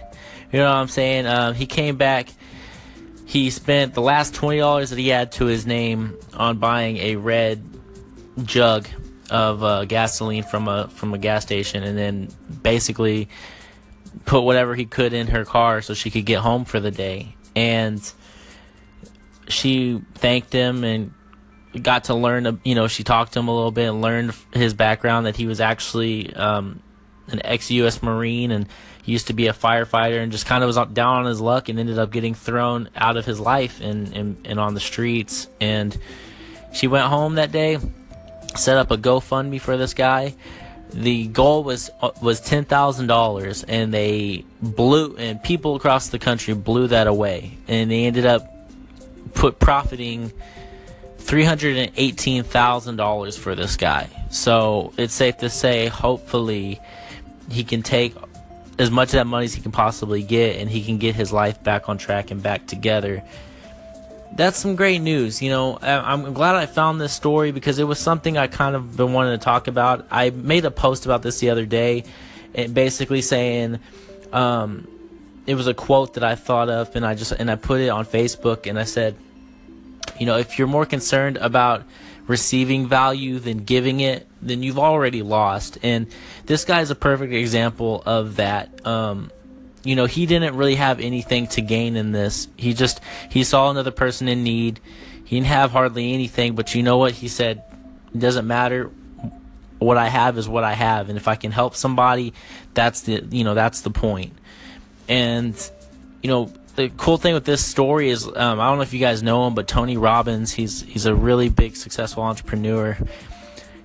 you 0.52 0.60
know 0.60 0.66
what 0.66 0.78
I'm 0.78 0.88
saying. 0.88 1.28
Um, 1.28 1.54
he 1.54 1.66
came 1.66 1.98
back. 1.98 2.30
He 3.26 3.52
spent 3.52 3.94
the 3.94 4.02
last 4.02 4.34
twenty 4.34 4.58
dollars 4.58 4.90
that 4.90 4.98
he 4.98 5.10
had 5.10 5.32
to 5.34 5.46
his 5.46 5.66
name 5.66 6.18
on 6.34 6.58
buying 6.58 6.98
a 6.98 7.16
red 7.18 7.64
jug 8.44 8.88
of 9.30 9.64
uh, 9.64 9.86
gasoline 9.86 10.44
from 10.44 10.68
a 10.68 10.88
from 10.88 11.14
a 11.14 11.18
gas 11.18 11.44
station, 11.44 11.84
and 11.84 11.98
then 11.98 12.30
basically 12.64 13.30
put 14.26 14.42
whatever 14.42 14.76
he 14.76 14.86
could 14.86 15.14
in 15.14 15.28
her 15.28 15.46
car 15.46 15.82
so 15.82 15.94
she 15.94 16.12
could 16.12 16.26
get 16.26 16.40
home 16.40 16.66
for 16.66 16.80
the 16.80 16.92
day. 16.92 17.36
And 17.56 18.02
she 19.48 20.02
thanked 20.16 20.54
him 20.54 20.84
and 20.84 21.14
got 21.82 22.06
to 22.06 22.14
learn, 22.14 22.60
you 22.64 22.76
know, 22.76 22.88
she 22.88 23.04
talked 23.04 23.34
to 23.34 23.40
him 23.40 23.48
a 23.48 23.56
little 23.56 23.72
bit 23.72 23.90
and 23.90 24.02
learned 24.02 24.34
his 24.54 24.74
background 24.74 25.26
that 25.26 25.36
he 25.36 25.46
was 25.46 25.62
actually 25.62 26.34
um, 26.36 26.82
an 27.28 27.42
ex 27.46 27.70
U.S. 27.72 28.02
Marine 28.02 28.52
and 28.52 28.68
he 29.04 29.12
used 29.12 29.28
to 29.28 29.34
be 29.34 29.48
a 29.48 29.54
firefighter 29.54 30.22
and 30.22 30.32
just 30.32 30.46
kind 30.46 30.64
of 30.64 30.68
was 30.68 30.76
down 30.94 31.20
on 31.20 31.26
his 31.26 31.42
luck 31.42 31.70
and 31.70 31.80
ended 31.80 31.98
up 32.00 32.12
getting 32.12 32.34
thrown 32.34 32.90
out 32.96 33.18
of 33.18 33.26
his 33.26 33.40
life 33.40 33.82
and, 33.82 34.14
and, 34.16 34.46
and 34.46 34.60
on 34.60 34.74
the 34.74 34.80
streets. 34.80 35.48
And 35.60 35.98
she 36.74 36.88
went 36.88 37.08
home 37.08 37.36
that 37.36 37.52
day, 37.52 37.80
set 38.56 38.78
up 38.78 38.92
a 38.92 38.98
GoFundMe 38.98 39.60
for 39.60 39.78
this 39.78 39.94
guy, 39.94 40.36
the 40.92 41.28
goal 41.28 41.64
was 41.64 41.90
uh, 42.02 42.12
was 42.22 42.42
ten 42.42 42.66
thousand 42.66 43.08
dollars, 43.08 43.64
and 43.64 43.94
they 43.94 44.44
blew, 44.62 45.16
and 45.18 45.42
people 45.42 45.76
across 45.76 46.10
the 46.10 46.20
country 46.20 46.54
blew 46.54 46.88
that 46.88 47.08
away, 47.08 47.58
and 47.68 47.92
they 47.92 48.06
ended 48.06 48.26
up 48.26 48.48
put 49.34 49.60
profiting 49.60 50.32
three 51.18 51.44
hundred 51.44 51.78
and 51.78 51.92
eighteen 51.96 52.44
thousand 52.44 52.96
dollars 52.96 53.38
for 53.38 53.56
this 53.56 53.76
guy. 53.76 54.10
So 54.32 54.94
it's 54.98 55.14
safe 55.14 55.38
to 55.38 55.50
say, 55.50 55.88
hopefully, 55.88 56.80
he 57.50 57.64
can 57.64 57.84
take 57.84 58.16
as 58.80 58.90
much 58.90 59.10
of 59.10 59.14
that 59.14 59.28
money 59.28 59.46
as 59.46 59.54
he 59.54 59.62
can 59.62 59.72
possibly 59.72 60.24
get, 60.24 60.58
and 60.58 60.70
he 60.70 60.84
can 60.84 60.98
get 60.98 61.16
his 61.16 61.32
life 61.32 61.64
back 61.64 61.90
on 61.90 61.98
track 61.98 62.32
and 62.32 62.42
back 62.42 62.66
together 62.66 63.24
that's 64.36 64.58
some 64.58 64.76
great 64.76 65.00
news. 65.00 65.42
You 65.42 65.50
know, 65.50 65.78
I'm 65.82 66.34
glad 66.34 66.56
I 66.56 66.66
found 66.66 67.02
this 67.02 67.14
story 67.14 67.52
because 67.52 67.80
it 67.80 67.84
was 67.84 68.00
something 68.00 68.38
I 68.38 68.48
kind 68.48 68.76
of 68.76 68.96
been 68.96 69.14
wanting 69.14 69.38
to 69.38 69.44
talk 69.44 69.68
about. 69.68 70.08
I 70.12 70.30
made 70.30 70.66
a 70.66 70.72
post 70.72 71.06
about 71.06 71.22
this 71.22 71.40
the 71.40 71.50
other 71.50 71.66
day, 71.66 72.04
and 72.54 72.74
basically 72.74 73.22
saying, 73.22 73.80
um, 74.32 74.88
it 75.46 75.56
was 75.56 75.68
a 75.68 75.74
quote 75.74 76.14
that 76.14 76.24
I 76.24 76.36
thought 76.36 76.70
of, 76.70 76.96
and 76.96 77.06
I 77.06 77.16
just 77.16 77.32
and 77.32 77.50
I 77.50 77.56
put 77.56 77.82
it 77.82 77.90
on 77.90 78.06
Facebook, 78.06 78.68
and 78.68 78.80
I 78.80 78.84
said, 78.84 79.16
you 80.20 80.26
know, 80.26 80.38
if 80.38 80.58
you're 80.60 80.68
more 80.68 80.86
concerned 80.86 81.38
about 81.38 81.84
receiving 82.28 82.88
value 82.88 83.40
than 83.40 83.64
giving 83.64 84.02
it, 84.02 84.28
then 84.42 84.62
you've 84.62 84.78
already 84.78 85.24
lost. 85.24 85.80
And 85.82 86.08
this 86.46 86.64
guy 86.64 86.82
is 86.82 86.92
a 86.92 86.96
perfect 86.96 87.34
example 87.34 88.04
of 88.06 88.36
that. 88.36 88.86
Um, 88.86 89.32
you 89.84 89.96
know, 89.96 90.06
he 90.06 90.26
didn't 90.26 90.56
really 90.56 90.76
have 90.76 91.00
anything 91.00 91.48
to 91.48 91.62
gain 91.62 91.96
in 91.96 92.12
this. 92.12 92.48
He 92.58 92.74
just 92.74 93.02
he 93.30 93.44
saw 93.44 93.70
another 93.70 93.92
person 93.92 94.28
in 94.28 94.44
need. 94.44 94.80
He 95.24 95.38
didn't 95.38 95.48
have 95.48 95.72
hardly 95.72 96.14
anything, 96.14 96.56
but 96.56 96.74
you 96.76 96.84
know 96.84 96.98
what? 96.98 97.14
He 97.14 97.28
said, 97.28 97.64
"It 98.14 98.20
doesn't 98.20 98.48
matter. 98.48 98.92
What 99.78 99.98
I 99.98 100.10
have 100.10 100.38
is 100.38 100.50
what 100.50 100.64
I 100.64 100.74
have, 100.74 101.10
and 101.10 101.18
if 101.18 101.28
I 101.28 101.36
can 101.36 101.52
help 101.52 101.76
somebody, 101.76 102.34
that's 102.74 103.02
the 103.02 103.24
you 103.30 103.44
know 103.44 103.54
that's 103.54 103.82
the 103.82 103.92
point." 103.92 104.34
And 105.08 105.56
you 106.22 106.30
know, 106.30 106.52
the 106.76 106.90
cool 106.98 107.18
thing 107.18 107.34
with 107.34 107.46
this 107.46 107.66
story 107.66 108.10
is 108.10 108.26
um, 108.28 108.60
I 108.60 108.68
don't 108.68 108.78
know 108.78 108.84
if 108.84 108.94
you 108.94 109.00
guys 109.00 109.24
know 109.24 109.48
him, 109.48 109.56
but 109.56 109.68
Tony 109.68 109.98
Robbins, 109.98 110.54
he's 110.54 110.82
he's 110.82 111.06
a 111.06 111.16
really 111.16 111.50
big 111.50 111.76
successful 111.76 112.24
entrepreneur. 112.24 112.98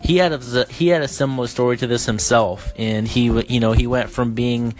He 0.00 0.18
had 0.18 0.32
a 0.32 0.64
he 0.66 0.88
had 0.88 1.02
a 1.02 1.08
similar 1.08 1.46
story 1.46 1.76
to 1.78 1.86
this 1.86 2.06
himself, 2.06 2.72
and 2.76 3.06
he 3.06 3.24
you 3.24 3.60
know 3.60 3.72
he 3.72 3.86
went 3.86 4.10
from 4.10 4.34
being 4.34 4.74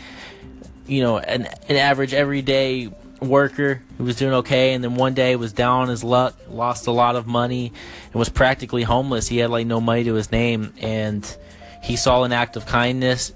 you 0.87 1.03
know, 1.03 1.19
an, 1.19 1.47
an 1.69 1.77
average 1.77 2.15
everyday 2.15 2.91
worker 3.21 3.83
who 3.99 4.05
was 4.05 4.17
doing 4.17 4.35
okay, 4.35 4.75
and 4.75 4.85
then 4.85 4.95
one 4.95 5.15
day 5.15 5.37
was 5.37 5.53
down 5.53 5.83
on 5.83 5.89
his 5.89 6.05
luck, 6.05 6.37
lost 6.49 6.87
a 6.87 6.93
lot 6.93 7.17
of 7.17 7.27
money, 7.27 7.73
and 8.07 8.15
was 8.15 8.29
practically 8.29 8.83
homeless. 8.83 9.29
He 9.29 9.39
had 9.39 9.51
like 9.51 9.67
no 9.67 9.81
money 9.81 10.05
to 10.05 10.15
his 10.15 10.31
name, 10.31 10.73
and 10.81 11.37
he 11.83 11.97
saw 11.97 12.25
an 12.25 12.33
act 12.33 12.57
of 12.57 12.67
kindness 12.67 13.33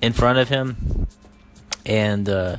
in 0.00 0.12
front 0.12 0.38
of 0.38 0.48
him, 0.48 1.06
and 1.84 2.28
uh, 2.28 2.56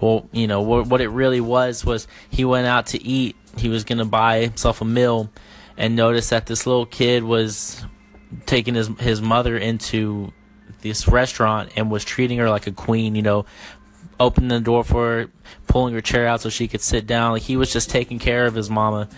well, 0.00 0.28
you 0.32 0.46
know 0.46 0.62
what, 0.62 0.86
what 0.86 1.00
it 1.00 1.08
really 1.08 1.40
was 1.40 1.84
was 1.84 2.06
he 2.30 2.44
went 2.44 2.66
out 2.66 2.88
to 2.88 3.02
eat. 3.02 3.36
He 3.56 3.68
was 3.68 3.84
gonna 3.84 4.04
buy 4.04 4.42
himself 4.42 4.80
a 4.80 4.84
meal, 4.84 5.30
and 5.76 5.96
noticed 5.96 6.30
that 6.30 6.46
this 6.46 6.66
little 6.66 6.86
kid 6.86 7.24
was 7.24 7.84
taking 8.46 8.74
his 8.74 8.88
his 8.98 9.22
mother 9.22 9.56
into 9.56 10.32
this 10.80 11.08
restaurant 11.08 11.72
and 11.76 11.90
was 11.90 12.04
treating 12.04 12.38
her 12.38 12.48
like 12.48 12.66
a 12.66 12.72
queen, 12.72 13.14
you 13.14 13.22
know, 13.22 13.44
opening 14.20 14.48
the 14.48 14.60
door 14.60 14.84
for 14.84 15.04
her, 15.06 15.30
pulling 15.66 15.94
her 15.94 16.00
chair 16.00 16.26
out 16.26 16.40
so 16.40 16.48
she 16.48 16.68
could 16.68 16.80
sit 16.80 17.06
down. 17.06 17.32
Like 17.32 17.42
he 17.42 17.56
was 17.56 17.72
just 17.72 17.90
taking 17.90 18.18
care 18.18 18.46
of 18.46 18.54
his 18.54 18.70
mama, 18.70 19.08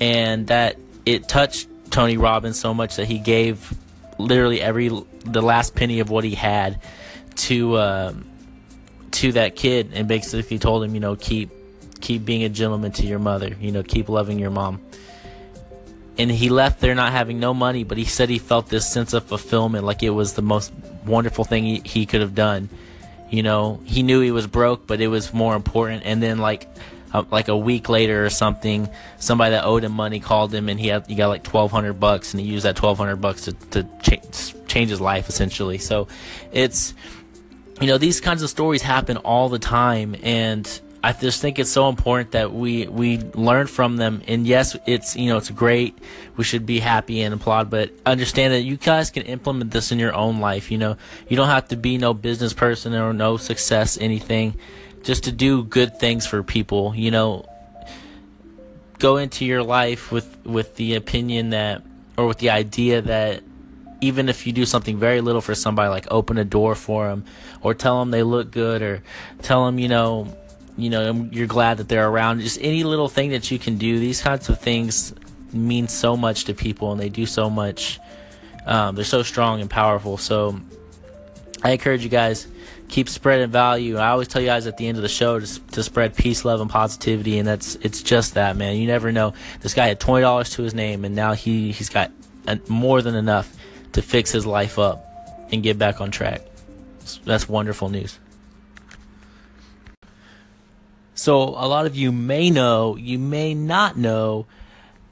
and 0.00 0.46
that 0.48 0.76
it 1.06 1.28
touched 1.28 1.68
Tony 1.90 2.16
Robbins 2.16 2.58
so 2.58 2.74
much 2.74 2.96
that 2.96 3.06
he 3.06 3.18
gave 3.18 3.72
literally 4.18 4.60
every 4.60 4.88
the 5.24 5.42
last 5.42 5.74
penny 5.74 6.00
of 6.00 6.10
what 6.10 6.24
he 6.24 6.34
had 6.34 6.80
to 7.36 7.74
uh, 7.74 8.14
to 9.12 9.32
that 9.32 9.56
kid, 9.56 9.92
and 9.94 10.08
basically 10.08 10.58
told 10.58 10.84
him, 10.84 10.94
you 10.94 11.00
know, 11.00 11.16
keep 11.16 11.50
keep 12.00 12.24
being 12.24 12.44
a 12.44 12.48
gentleman 12.48 12.92
to 12.92 13.06
your 13.06 13.18
mother, 13.18 13.56
you 13.60 13.72
know, 13.72 13.82
keep 13.82 14.08
loving 14.08 14.38
your 14.38 14.50
mom. 14.50 14.80
And 16.16 16.30
he 16.30 16.48
left 16.48 16.80
there 16.80 16.94
not 16.94 17.10
having 17.10 17.40
no 17.40 17.54
money, 17.54 17.82
but 17.82 17.98
he 17.98 18.04
said 18.04 18.28
he 18.28 18.38
felt 18.38 18.68
this 18.68 18.86
sense 18.86 19.14
of 19.14 19.24
fulfillment, 19.24 19.84
like 19.84 20.02
it 20.02 20.10
was 20.10 20.34
the 20.34 20.42
most 20.42 20.72
wonderful 21.04 21.44
thing 21.44 21.64
he, 21.64 21.82
he 21.84 22.06
could 22.06 22.20
have 22.20 22.34
done 22.34 22.68
you 23.34 23.42
know, 23.42 23.80
he 23.84 24.02
knew 24.02 24.20
he 24.20 24.30
was 24.30 24.46
broke, 24.46 24.86
but 24.86 25.00
it 25.00 25.08
was 25.08 25.34
more 25.34 25.56
important. 25.56 26.04
And 26.04 26.22
then 26.22 26.38
like 26.38 26.68
uh, 27.12 27.24
like 27.30 27.48
a 27.48 27.56
week 27.56 27.88
later 27.88 28.24
or 28.24 28.30
something, 28.30 28.88
somebody 29.18 29.52
that 29.52 29.64
owed 29.64 29.84
him 29.84 29.92
money 29.92 30.20
called 30.20 30.54
him, 30.54 30.68
and 30.68 30.78
he 30.78 30.88
had 30.88 31.06
he 31.06 31.14
got 31.14 31.28
like 31.28 31.42
twelve 31.42 31.70
hundred 31.70 31.94
bucks, 31.94 32.32
and 32.32 32.40
he 32.40 32.46
used 32.46 32.64
that 32.64 32.76
twelve 32.76 32.98
hundred 32.98 33.16
bucks 33.16 33.44
to 33.44 33.52
to 33.70 33.84
cha- 34.02 34.20
change 34.66 34.90
his 34.90 35.00
life 35.00 35.28
essentially. 35.28 35.78
So 35.78 36.08
it's 36.52 36.94
you 37.80 37.86
know 37.86 37.98
these 37.98 38.20
kinds 38.20 38.42
of 38.42 38.50
stories 38.50 38.82
happen 38.82 39.16
all 39.18 39.48
the 39.48 39.58
time, 39.58 40.16
and 40.22 40.68
I 41.04 41.12
just 41.12 41.42
think 41.42 41.58
it's 41.58 41.70
so 41.70 41.90
important 41.90 42.30
that 42.30 42.54
we 42.54 42.86
we 42.86 43.18
learn 43.18 43.66
from 43.66 43.98
them. 43.98 44.22
And 44.26 44.46
yes, 44.46 44.74
it's 44.86 45.14
you 45.16 45.28
know 45.28 45.36
it's 45.36 45.50
great. 45.50 45.98
We 46.38 46.44
should 46.44 46.64
be 46.64 46.78
happy 46.80 47.20
and 47.20 47.34
applaud, 47.34 47.68
but 47.68 47.90
understand 48.06 48.54
that 48.54 48.62
you 48.62 48.78
guys 48.78 49.10
can 49.10 49.24
implement 49.24 49.70
this 49.70 49.92
in 49.92 49.98
your 49.98 50.14
own 50.14 50.40
life. 50.40 50.70
You 50.70 50.78
know, 50.78 50.96
you 51.28 51.36
don't 51.36 51.48
have 51.48 51.68
to 51.68 51.76
be 51.76 51.98
no 51.98 52.14
business 52.14 52.54
person 52.54 52.94
or 52.94 53.12
no 53.12 53.36
success 53.36 53.98
anything, 54.00 54.54
just 55.02 55.24
to 55.24 55.32
do 55.32 55.64
good 55.64 56.00
things 56.00 56.26
for 56.26 56.42
people. 56.42 56.94
You 56.94 57.10
know, 57.10 57.44
go 58.98 59.18
into 59.18 59.44
your 59.44 59.62
life 59.62 60.10
with 60.10 60.38
with 60.46 60.76
the 60.76 60.94
opinion 60.94 61.50
that 61.50 61.82
or 62.16 62.26
with 62.26 62.38
the 62.38 62.48
idea 62.48 63.02
that 63.02 63.42
even 64.00 64.30
if 64.30 64.46
you 64.46 64.54
do 64.54 64.64
something 64.64 64.98
very 64.98 65.20
little 65.20 65.42
for 65.42 65.54
somebody 65.54 65.90
like 65.90 66.06
open 66.10 66.38
a 66.38 66.44
door 66.46 66.74
for 66.74 67.08
them 67.08 67.26
or 67.60 67.74
tell 67.74 68.00
them 68.00 68.10
they 68.10 68.22
look 68.22 68.50
good 68.50 68.80
or 68.80 69.02
tell 69.42 69.66
them 69.66 69.78
you 69.78 69.88
know 69.88 70.34
you 70.76 70.90
know 70.90 71.28
you're 71.30 71.46
glad 71.46 71.78
that 71.78 71.88
they're 71.88 72.08
around. 72.08 72.40
Just 72.40 72.58
any 72.60 72.84
little 72.84 73.08
thing 73.08 73.30
that 73.30 73.50
you 73.50 73.58
can 73.58 73.78
do 73.78 73.98
these 73.98 74.20
kinds 74.20 74.48
of 74.48 74.60
things 74.60 75.14
mean 75.52 75.86
so 75.88 76.16
much 76.16 76.44
to 76.44 76.54
people 76.54 76.90
and 76.90 77.00
they 77.00 77.08
do 77.08 77.26
so 77.26 77.48
much 77.48 78.00
um, 78.66 78.94
they're 78.94 79.04
so 79.04 79.22
strong 79.22 79.60
and 79.60 79.70
powerful. 79.70 80.16
So 80.16 80.60
i 81.62 81.70
encourage 81.70 82.02
you 82.02 82.10
guys 82.10 82.46
keep 82.88 83.08
spreading 83.08 83.50
value. 83.50 83.96
I 83.96 84.08
always 84.08 84.28
tell 84.28 84.42
you 84.42 84.48
guys 84.48 84.66
at 84.66 84.76
the 84.76 84.86
end 84.86 84.98
of 84.98 85.02
the 85.02 85.08
show 85.08 85.40
to, 85.40 85.60
to 85.72 85.82
spread 85.82 86.16
peace 86.16 86.44
love 86.44 86.60
and 86.60 86.68
positivity 86.70 87.38
and 87.38 87.46
that's 87.46 87.76
it's 87.76 88.02
just 88.02 88.34
that 88.34 88.56
man. 88.56 88.76
You 88.76 88.86
never 88.86 89.12
know. 89.12 89.34
This 89.60 89.74
guy 89.74 89.86
had 89.86 90.00
$20 90.00 90.52
to 90.52 90.62
his 90.62 90.74
name 90.74 91.04
and 91.04 91.14
now 91.14 91.34
he 91.34 91.72
he's 91.72 91.88
got 91.88 92.10
more 92.68 93.00
than 93.00 93.14
enough 93.14 93.54
to 93.92 94.02
fix 94.02 94.32
his 94.32 94.44
life 94.44 94.78
up 94.78 95.06
and 95.52 95.62
get 95.62 95.78
back 95.78 96.00
on 96.00 96.10
track. 96.10 96.42
That's 97.24 97.48
wonderful 97.48 97.90
news 97.90 98.18
so 101.14 101.40
a 101.40 101.66
lot 101.68 101.86
of 101.86 101.96
you 101.96 102.12
may 102.12 102.50
know, 102.50 102.96
you 102.96 103.18
may 103.18 103.54
not 103.54 103.96
know 103.96 104.46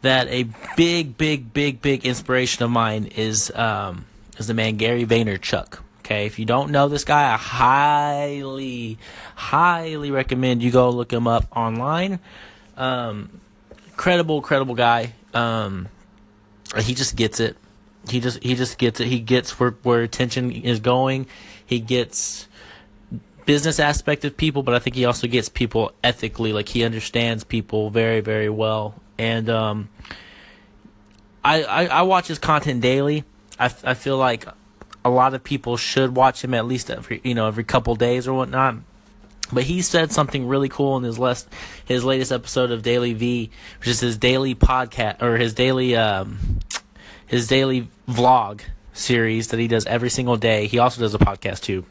that 0.02 0.26
a 0.28 0.48
big, 0.76 1.16
big, 1.16 1.52
big, 1.52 1.80
big 1.80 2.04
inspiration 2.04 2.64
of 2.64 2.70
mine 2.70 3.06
is 3.06 3.50
um, 3.54 4.04
is 4.36 4.48
the 4.48 4.54
man 4.54 4.76
Gary 4.76 5.06
Vaynerchuk. 5.06 5.78
Okay, 6.00 6.26
if 6.26 6.38
you 6.40 6.44
don't 6.44 6.72
know 6.72 6.88
this 6.88 7.04
guy, 7.04 7.32
I 7.32 7.36
highly, 7.36 8.98
highly 9.36 10.10
recommend 10.10 10.60
you 10.60 10.72
go 10.72 10.90
look 10.90 11.12
him 11.12 11.28
up 11.28 11.46
online. 11.56 12.18
Um, 12.76 13.40
credible, 13.96 14.42
credible 14.42 14.74
guy. 14.74 15.14
Um, 15.32 15.88
he 16.80 16.94
just 16.94 17.14
gets 17.14 17.38
it. 17.38 17.56
He 18.08 18.18
just 18.18 18.42
he 18.42 18.56
just 18.56 18.78
gets 18.78 18.98
it. 18.98 19.06
He 19.06 19.20
gets 19.20 19.60
where 19.60 19.70
where 19.84 20.02
attention 20.02 20.50
is 20.50 20.80
going. 20.80 21.26
He 21.64 21.78
gets 21.78 22.48
business 23.44 23.78
aspect 23.80 24.24
of 24.24 24.36
people, 24.36 24.62
but 24.62 24.74
I 24.74 24.78
think 24.78 24.96
he 24.96 25.04
also 25.04 25.26
gets 25.26 25.48
people 25.48 25.92
ethically. 26.02 26.52
Like 26.52 26.68
he 26.68 26.84
understands 26.84 27.44
people 27.44 27.90
very, 27.90 28.20
very 28.20 28.48
well. 28.48 28.94
And 29.18 29.48
um, 29.48 29.88
I, 31.44 31.62
I, 31.62 31.86
I 31.86 32.02
watch 32.02 32.28
his 32.28 32.38
content 32.38 32.80
daily. 32.80 33.24
I 33.58 33.66
I 33.84 33.94
feel 33.94 34.16
like 34.16 34.46
a 35.04 35.10
lot 35.10 35.34
of 35.34 35.42
people 35.42 35.76
should 35.76 36.14
watch 36.14 36.44
him 36.44 36.54
at 36.54 36.66
least 36.66 36.90
every 36.90 37.20
you 37.24 37.34
know 37.34 37.46
every 37.46 37.64
couple 37.64 37.94
days 37.94 38.26
or 38.26 38.34
whatnot. 38.34 38.76
But 39.52 39.64
he 39.64 39.82
said 39.82 40.12
something 40.12 40.48
really 40.48 40.70
cool 40.70 40.96
in 40.96 41.02
his 41.02 41.18
last 41.18 41.48
his 41.84 42.04
latest 42.04 42.32
episode 42.32 42.70
of 42.70 42.82
DailyVee, 42.82 43.50
which 43.80 43.88
is 43.88 44.00
his 44.00 44.16
daily 44.16 44.54
podcast 44.54 45.20
or 45.20 45.36
his 45.36 45.52
daily 45.52 45.94
um, 45.94 46.38
his 47.26 47.48
daily 47.48 47.88
vlog 48.08 48.62
series 48.92 49.48
that 49.48 49.60
he 49.60 49.68
does 49.68 49.84
every 49.86 50.10
single 50.10 50.36
day. 50.36 50.66
He 50.66 50.78
also 50.78 51.00
does 51.00 51.14
a 51.14 51.18
podcast 51.18 51.62
too. 51.62 51.84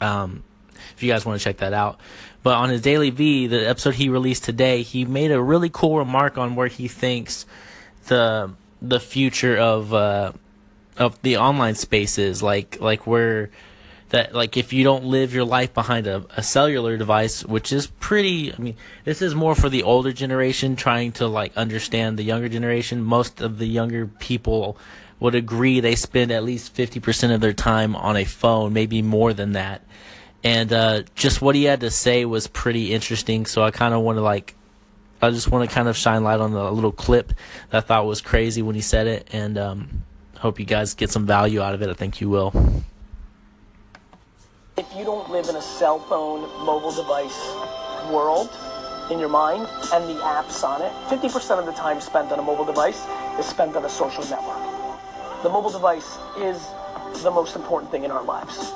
Um, 0.00 0.42
if 0.96 1.02
you 1.02 1.10
guys 1.10 1.24
want 1.24 1.38
to 1.38 1.44
check 1.44 1.58
that 1.58 1.72
out. 1.72 1.98
But 2.42 2.56
on 2.56 2.68
his 2.68 2.82
DailyVee, 2.82 3.48
the 3.48 3.68
episode 3.68 3.94
he 3.94 4.08
released 4.08 4.44
today, 4.44 4.82
he 4.82 5.04
made 5.04 5.30
a 5.30 5.40
really 5.40 5.70
cool 5.70 5.98
remark 5.98 6.36
on 6.36 6.56
where 6.56 6.68
he 6.68 6.88
thinks 6.88 7.46
the 8.06 8.50
the 8.82 9.00
future 9.00 9.56
of 9.56 9.94
uh, 9.94 10.32
of 10.98 11.20
the 11.22 11.38
online 11.38 11.74
space 11.74 12.18
is 12.18 12.42
like 12.42 12.80
like 12.80 13.06
where 13.06 13.50
that 14.10 14.34
like 14.34 14.56
if 14.56 14.72
you 14.72 14.84
don't 14.84 15.04
live 15.04 15.34
your 15.34 15.44
life 15.44 15.72
behind 15.72 16.06
a, 16.06 16.24
a 16.36 16.42
cellular 16.42 16.96
device, 16.96 17.44
which 17.44 17.72
is 17.72 17.86
pretty. 17.86 18.52
I 18.52 18.58
mean, 18.58 18.76
this 19.04 19.22
is 19.22 19.34
more 19.34 19.54
for 19.54 19.68
the 19.68 19.82
older 19.82 20.12
generation 20.12 20.76
trying 20.76 21.12
to 21.12 21.26
like 21.26 21.56
understand 21.56 22.18
the 22.18 22.24
younger 22.24 22.48
generation. 22.48 23.02
Most 23.02 23.40
of 23.40 23.58
the 23.58 23.66
younger 23.66 24.06
people 24.06 24.76
would 25.18 25.34
agree 25.34 25.80
they 25.80 25.94
spend 25.94 26.30
at 26.30 26.44
least 26.44 26.76
50% 26.76 27.34
of 27.34 27.40
their 27.40 27.52
time 27.52 27.96
on 27.96 28.16
a 28.16 28.24
phone, 28.24 28.72
maybe 28.72 29.00
more 29.00 29.32
than 29.32 29.52
that. 29.52 29.82
And 30.44 30.72
uh, 30.72 31.02
just 31.14 31.40
what 31.40 31.54
he 31.54 31.64
had 31.64 31.80
to 31.80 31.90
say 31.90 32.26
was 32.26 32.46
pretty 32.46 32.92
interesting. 32.92 33.46
So 33.46 33.62
I 33.62 33.70
kind 33.70 33.94
of 33.94 34.02
want 34.02 34.18
to 34.18 34.22
like, 34.22 34.54
I 35.22 35.30
just 35.30 35.50
want 35.50 35.68
to 35.68 35.74
kind 35.74 35.88
of 35.88 35.96
shine 35.96 36.22
light 36.22 36.38
on 36.38 36.52
a 36.52 36.70
little 36.70 36.92
clip 36.92 37.32
that 37.70 37.78
I 37.78 37.80
thought 37.80 38.04
was 38.04 38.20
crazy 38.20 38.60
when 38.60 38.74
he 38.74 38.82
said 38.82 39.06
it. 39.06 39.28
And 39.32 39.56
um, 39.56 40.04
hope 40.36 40.60
you 40.60 40.66
guys 40.66 40.92
get 40.92 41.10
some 41.10 41.26
value 41.26 41.62
out 41.62 41.74
of 41.74 41.80
it. 41.80 41.88
I 41.88 41.94
think 41.94 42.20
you 42.20 42.28
will. 42.28 42.52
If 44.76 44.86
you 44.94 45.04
don't 45.04 45.30
live 45.30 45.48
in 45.48 45.56
a 45.56 45.62
cell 45.62 45.98
phone, 45.98 46.42
mobile 46.66 46.92
device 46.92 47.40
world, 48.12 48.50
in 49.10 49.18
your 49.18 49.28
mind 49.28 49.66
and 49.92 50.08
the 50.08 50.20
apps 50.22 50.64
on 50.64 50.80
it, 50.80 50.90
50% 51.08 51.58
of 51.58 51.66
the 51.66 51.72
time 51.72 52.00
spent 52.00 52.32
on 52.32 52.38
a 52.38 52.42
mobile 52.42 52.64
device 52.64 53.04
is 53.38 53.46
spent 53.46 53.76
on 53.76 53.84
a 53.84 53.88
social 53.88 54.24
network. 54.24 54.62
The 55.42 55.50
mobile 55.50 55.70
device 55.70 56.16
is 56.38 56.66
the 57.22 57.30
most 57.30 57.54
important 57.54 57.90
thing 57.90 58.04
in 58.04 58.10
our 58.10 58.24
lives. 58.24 58.72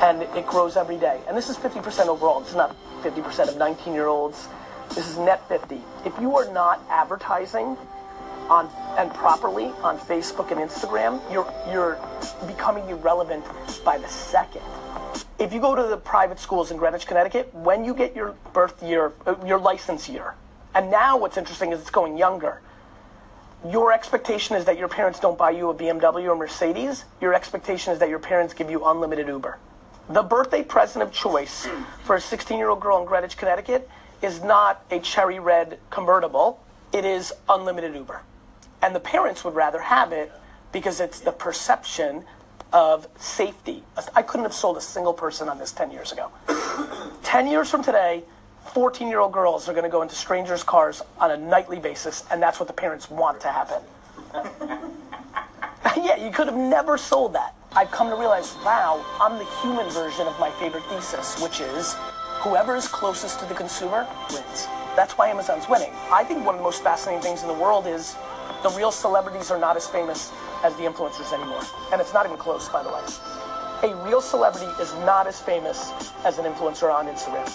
And 0.00 0.22
it 0.22 0.46
grows 0.46 0.76
every 0.76 0.96
day. 0.96 1.20
And 1.26 1.36
this 1.36 1.48
is 1.48 1.56
50% 1.56 2.06
overall. 2.06 2.40
It's 2.40 2.54
not 2.54 2.76
50% 3.02 3.48
of 3.48 3.56
19 3.56 3.92
year 3.92 4.06
olds. 4.06 4.48
This 4.90 5.08
is 5.08 5.18
net 5.18 5.46
50. 5.48 5.80
If 6.04 6.18
you 6.20 6.36
are 6.36 6.50
not 6.52 6.82
advertising 6.88 7.76
on 8.48 8.70
and 8.96 9.12
properly 9.12 9.66
on 9.82 9.98
Facebook 9.98 10.50
and 10.50 10.60
Instagram, 10.60 11.20
you're 11.30 11.52
you're 11.70 11.98
becoming 12.46 12.88
irrelevant 12.88 13.44
by 13.84 13.98
the 13.98 14.08
second 14.08 14.62
if 15.38 15.52
you 15.52 15.60
go 15.60 15.74
to 15.74 15.84
the 15.84 15.96
private 15.96 16.38
schools 16.38 16.70
in 16.70 16.76
Greenwich, 16.76 17.06
Connecticut, 17.06 17.54
when 17.54 17.84
you 17.84 17.94
get 17.94 18.16
your 18.16 18.34
birth 18.52 18.82
year, 18.82 19.12
uh, 19.26 19.36
your 19.46 19.58
license 19.58 20.08
year, 20.08 20.34
and 20.74 20.90
now 20.90 21.16
what's 21.16 21.36
interesting 21.36 21.72
is 21.72 21.80
it's 21.80 21.90
going 21.90 22.18
younger. 22.18 22.60
Your 23.68 23.92
expectation 23.92 24.56
is 24.56 24.64
that 24.66 24.78
your 24.78 24.88
parents 24.88 25.18
don't 25.20 25.38
buy 25.38 25.50
you 25.50 25.70
a 25.70 25.74
BMW 25.74 26.28
or 26.28 26.36
Mercedes. 26.36 27.04
Your 27.20 27.34
expectation 27.34 27.92
is 27.92 27.98
that 27.98 28.08
your 28.08 28.18
parents 28.18 28.54
give 28.54 28.70
you 28.70 28.84
unlimited 28.84 29.26
Uber. 29.26 29.58
The 30.10 30.22
birthday 30.22 30.62
present 30.62 31.02
of 31.02 31.12
choice 31.12 31.68
for 32.04 32.16
a 32.16 32.20
16 32.20 32.56
year 32.56 32.70
old 32.70 32.80
girl 32.80 32.98
in 32.98 33.04
Greenwich, 33.04 33.36
Connecticut 33.36 33.90
is 34.22 34.42
not 34.42 34.82
a 34.90 35.00
cherry 35.00 35.38
red 35.38 35.78
convertible, 35.90 36.64
it 36.94 37.04
is 37.04 37.32
unlimited 37.46 37.94
Uber. 37.94 38.22
And 38.80 38.94
the 38.94 39.00
parents 39.00 39.44
would 39.44 39.54
rather 39.54 39.80
have 39.80 40.12
it 40.12 40.32
because 40.72 41.00
it's 41.00 41.20
the 41.20 41.32
perception 41.32 42.24
of 42.72 43.06
safety. 43.18 43.82
I 44.16 44.22
couldn't 44.22 44.44
have 44.44 44.54
sold 44.54 44.78
a 44.78 44.80
single 44.80 45.12
person 45.12 45.46
on 45.48 45.58
this 45.58 45.72
10 45.72 45.90
years 45.90 46.12
ago. 46.12 46.30
10 47.22 47.46
years 47.46 47.70
from 47.70 47.84
today, 47.84 48.22
14 48.72 49.08
year 49.08 49.20
old 49.20 49.32
girls 49.32 49.68
are 49.68 49.72
going 49.72 49.84
to 49.84 49.90
go 49.90 50.00
into 50.00 50.14
strangers' 50.14 50.62
cars 50.62 51.02
on 51.18 51.30
a 51.30 51.36
nightly 51.36 51.78
basis, 51.78 52.24
and 52.30 52.42
that's 52.42 52.58
what 52.58 52.66
the 52.66 52.72
parents 52.72 53.10
want 53.10 53.40
to 53.42 53.48
happen. 53.48 53.82
yeah, 56.02 56.16
you 56.16 56.30
could 56.30 56.46
have 56.46 56.56
never 56.56 56.96
sold 56.96 57.34
that. 57.34 57.54
I've 57.78 57.92
come 57.92 58.10
to 58.10 58.16
realize, 58.16 58.56
wow, 58.64 59.04
I'm 59.20 59.38
the 59.38 59.44
human 59.62 59.88
version 59.90 60.26
of 60.26 60.36
my 60.40 60.50
favorite 60.50 60.82
thesis, 60.86 61.40
which 61.40 61.60
is 61.60 61.94
whoever 62.40 62.74
is 62.74 62.88
closest 62.88 63.38
to 63.38 63.46
the 63.46 63.54
consumer 63.54 64.04
wins. 64.32 64.66
That's 64.96 65.16
why 65.16 65.28
Amazon's 65.28 65.68
winning. 65.68 65.92
I 66.10 66.24
think 66.24 66.44
one 66.44 66.56
of 66.56 66.58
the 66.58 66.64
most 66.64 66.82
fascinating 66.82 67.22
things 67.22 67.42
in 67.42 67.46
the 67.46 67.54
world 67.54 67.86
is 67.86 68.16
the 68.64 68.70
real 68.70 68.90
celebrities 68.90 69.52
are 69.52 69.60
not 69.60 69.76
as 69.76 69.86
famous 69.86 70.32
as 70.64 70.74
the 70.74 70.82
influencers 70.82 71.32
anymore. 71.32 71.62
And 71.92 72.00
it's 72.00 72.12
not 72.12 72.26
even 72.26 72.36
close, 72.36 72.68
by 72.68 72.82
the 72.82 72.88
way. 72.88 73.00
A 73.84 74.04
real 74.04 74.20
celebrity 74.20 74.66
is 74.82 74.92
not 75.06 75.28
as 75.28 75.38
famous 75.38 75.92
as 76.24 76.40
an 76.40 76.52
influencer 76.52 76.92
on 76.92 77.06
Instagram. 77.06 77.48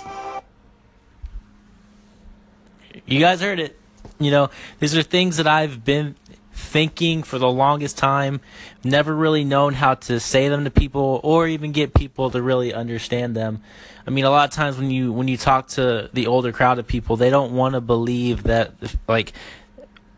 You 3.06 3.20
guys 3.20 3.42
heard 3.42 3.60
it. 3.60 3.78
You 4.22 4.32
know, 4.32 4.50
these 4.80 4.96
are 4.96 5.04
things 5.04 5.36
that 5.36 5.48
I've 5.48 5.84
been 5.84 6.16
thinking 6.64 7.24
for 7.24 7.38
the 7.38 7.50
longest 7.50 7.98
time, 7.98 8.42
never 8.84 9.14
really 9.16 9.44
known 9.44 9.74
how 9.74 9.96
to 9.96 10.20
say 10.20 10.48
them 10.48 10.64
to 10.64 10.72
people 10.72 11.20
or 11.24 11.48
even 11.48 11.72
get 11.72 11.94
people 11.94 12.32
to 12.32 12.42
really 12.42 12.74
understand 12.74 13.36
them. 13.36 13.62
I 14.08 14.10
mean, 14.10 14.26
a 14.26 14.30
lot 14.30 14.50
of 14.50 14.56
times 14.56 14.78
when 14.78 14.90
you 14.90 15.14
when 15.14 15.28
you 15.28 15.38
talk 15.38 15.68
to 15.70 16.10
the 16.14 16.28
older 16.28 16.52
crowd 16.52 16.80
of 16.80 16.88
people, 16.88 17.16
they 17.16 17.30
don't 17.30 17.54
want 17.54 17.76
to 17.76 17.82
believe 17.82 18.44
that 18.44 18.74
like 19.08 19.34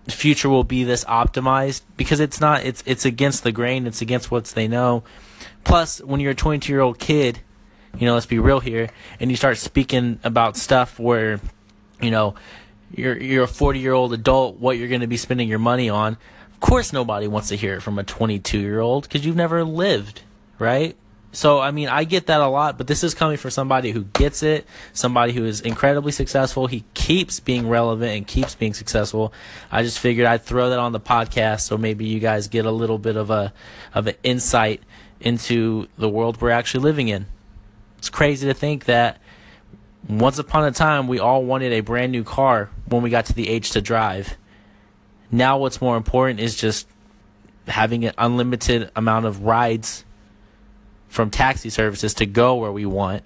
future 0.07 0.49
will 0.49 0.63
be 0.63 0.83
this 0.83 1.03
optimized 1.05 1.81
because 1.97 2.19
it's 2.19 2.39
not 2.39 2.63
it's 2.63 2.83
it's 2.85 3.05
against 3.05 3.43
the 3.43 3.51
grain 3.51 3.87
it's 3.87 4.01
against 4.01 4.29
what 4.29 4.45
they 4.45 4.67
know 4.67 5.03
plus 5.63 5.99
when 6.01 6.19
you're 6.19 6.33
a 6.33 6.35
22 6.35 6.71
year 6.71 6.79
old 6.79 6.99
kid 6.99 7.39
you 7.97 8.05
know 8.05 8.13
let's 8.13 8.27
be 8.27 8.37
real 8.37 8.59
here 8.59 8.87
and 9.19 9.31
you 9.31 9.35
start 9.35 9.57
speaking 9.57 10.19
about 10.23 10.55
stuff 10.55 10.99
where 10.99 11.39
you 12.01 12.11
know 12.11 12.35
you're 12.93 13.17
you're 13.17 13.45
a 13.45 13.47
40 13.47 13.79
year 13.79 13.93
old 13.93 14.13
adult 14.13 14.59
what 14.59 14.77
you're 14.77 14.87
going 14.87 15.01
to 15.01 15.07
be 15.07 15.17
spending 15.17 15.49
your 15.49 15.57
money 15.57 15.89
on 15.89 16.17
course 16.65 16.91
nobody 16.91 17.27
wants 17.27 17.49
to 17.49 17.55
hear 17.55 17.75
it 17.75 17.81
from 17.81 17.99
a 17.99 18.03
22 18.03 18.59
year 18.59 18.79
old 18.79 19.03
because 19.03 19.25
you've 19.25 19.35
never 19.35 19.63
lived 19.63 20.21
right 20.57 20.97
so, 21.35 21.59
I 21.59 21.71
mean, 21.71 21.89
I 21.89 22.05
get 22.05 22.27
that 22.27 22.39
a 22.39 22.47
lot, 22.47 22.77
but 22.77 22.87
this 22.87 23.03
is 23.03 23.13
coming 23.13 23.35
from 23.35 23.51
somebody 23.51 23.91
who 23.91 24.05
gets 24.05 24.41
it, 24.41 24.65
somebody 24.93 25.33
who 25.33 25.43
is 25.43 25.59
incredibly 25.59 26.13
successful. 26.13 26.67
He 26.67 26.85
keeps 26.93 27.41
being 27.41 27.67
relevant 27.67 28.15
and 28.15 28.25
keeps 28.25 28.55
being 28.55 28.73
successful. 28.73 29.33
I 29.69 29.83
just 29.83 29.99
figured 29.99 30.27
I'd 30.27 30.43
throw 30.43 30.69
that 30.69 30.79
on 30.79 30.93
the 30.93 30.99
podcast 30.99 31.61
so 31.61 31.77
maybe 31.77 32.05
you 32.05 32.21
guys 32.21 32.47
get 32.47 32.65
a 32.65 32.71
little 32.71 32.97
bit 32.97 33.17
of 33.17 33.29
a 33.31 33.51
of 33.93 34.07
an 34.07 34.15
insight 34.23 34.81
into 35.19 35.87
the 35.97 36.07
world 36.07 36.39
we're 36.39 36.51
actually 36.51 36.83
living 36.83 37.09
in. 37.09 37.25
It's 37.97 38.09
crazy 38.09 38.47
to 38.47 38.53
think 38.53 38.85
that 38.85 39.19
once 40.07 40.39
upon 40.39 40.63
a 40.63 40.71
time 40.71 41.09
we 41.09 41.19
all 41.19 41.43
wanted 41.43 41.73
a 41.73 41.81
brand 41.81 42.13
new 42.13 42.23
car 42.23 42.69
when 42.87 43.01
we 43.01 43.09
got 43.09 43.25
to 43.25 43.33
the 43.33 43.49
age 43.49 43.71
to 43.71 43.81
drive. 43.81 44.37
Now 45.31 45.57
what's 45.57 45.81
more 45.81 45.97
important 45.97 46.39
is 46.39 46.55
just 46.55 46.87
having 47.67 48.05
an 48.05 48.13
unlimited 48.17 48.91
amount 48.95 49.25
of 49.25 49.43
rides 49.43 50.05
from 51.07 51.29
taxi 51.29 51.69
services 51.69 52.13
to 52.15 52.25
go 52.25 52.55
where 52.55 52.71
we 52.71 52.85
want, 52.85 53.23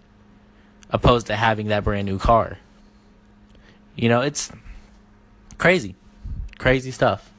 opposed 0.89 1.27
to 1.27 1.35
having 1.35 1.67
that 1.67 1.83
brand 1.83 2.05
new 2.05 2.17
car. 2.17 2.57
You 3.95 4.09
know, 4.09 4.21
it's 4.21 4.51
crazy, 5.57 5.95
crazy 6.57 6.91
stuff. 6.91 7.31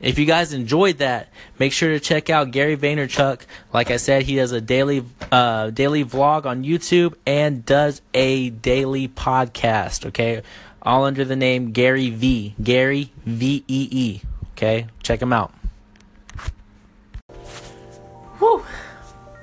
If 0.00 0.18
you 0.18 0.26
guys 0.26 0.52
enjoyed 0.52 0.98
that, 0.98 1.30
make 1.58 1.72
sure 1.72 1.90
to 1.90 2.00
check 2.00 2.28
out 2.28 2.50
Gary 2.50 2.76
Vaynerchuk. 2.76 3.40
Like 3.72 3.90
I 3.90 3.96
said, 3.96 4.22
he 4.24 4.36
does 4.36 4.52
a 4.52 4.60
daily 4.60 5.04
uh, 5.32 5.70
daily 5.70 6.04
vlog 6.04 6.44
on 6.44 6.64
YouTube 6.64 7.14
and 7.26 7.64
does 7.64 8.02
a 8.12 8.50
daily 8.50 9.08
podcast. 9.08 10.06
Okay, 10.06 10.42
all 10.86 11.04
under 11.04 11.24
the 11.24 11.36
name 11.36 11.72
Gary 11.72 12.10
V. 12.10 12.54
Gary 12.62 13.12
V 13.26 13.64
E 13.66 13.88
E. 13.90 14.20
Okay, 14.52 14.86
check 15.02 15.20
him 15.20 15.32
out. 15.32 15.52
Whew. 18.38 18.64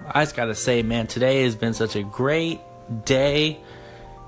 I 0.09 0.23
just 0.23 0.35
gotta 0.35 0.55
say, 0.55 0.81
man, 0.81 1.07
today 1.07 1.43
has 1.43 1.55
been 1.55 1.73
such 1.73 1.95
a 1.95 2.03
great 2.03 2.59
day. 3.05 3.59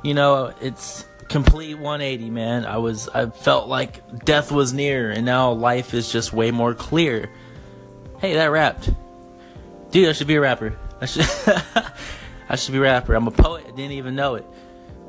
You 0.03 0.13
know, 0.13 0.53
it's 0.61 1.05
complete 1.29 1.75
180, 1.75 2.29
man. 2.29 2.65
I 2.65 2.77
was, 2.77 3.09
I 3.09 3.29
felt 3.29 3.67
like 3.67 4.25
death 4.25 4.51
was 4.51 4.73
near, 4.73 5.09
and 5.09 5.25
now 5.25 5.51
life 5.51 5.93
is 5.93 6.11
just 6.11 6.33
way 6.33 6.51
more 6.51 6.73
clear. 6.73 7.31
Hey, 8.19 8.33
that 8.33 8.47
rapped, 8.47 8.91
dude. 9.91 10.09
I 10.09 10.11
should 10.11 10.27
be 10.27 10.35
a 10.35 10.41
rapper. 10.41 10.77
I 11.01 11.05
should, 11.05 11.25
I 12.49 12.55
should 12.55 12.73
be 12.73 12.77
a 12.77 12.81
rapper. 12.81 13.13
I'm 13.13 13.27
a 13.27 13.31
poet. 13.31 13.65
I 13.67 13.71
didn't 13.71 13.93
even 13.93 14.15
know 14.15 14.35
it. 14.35 14.45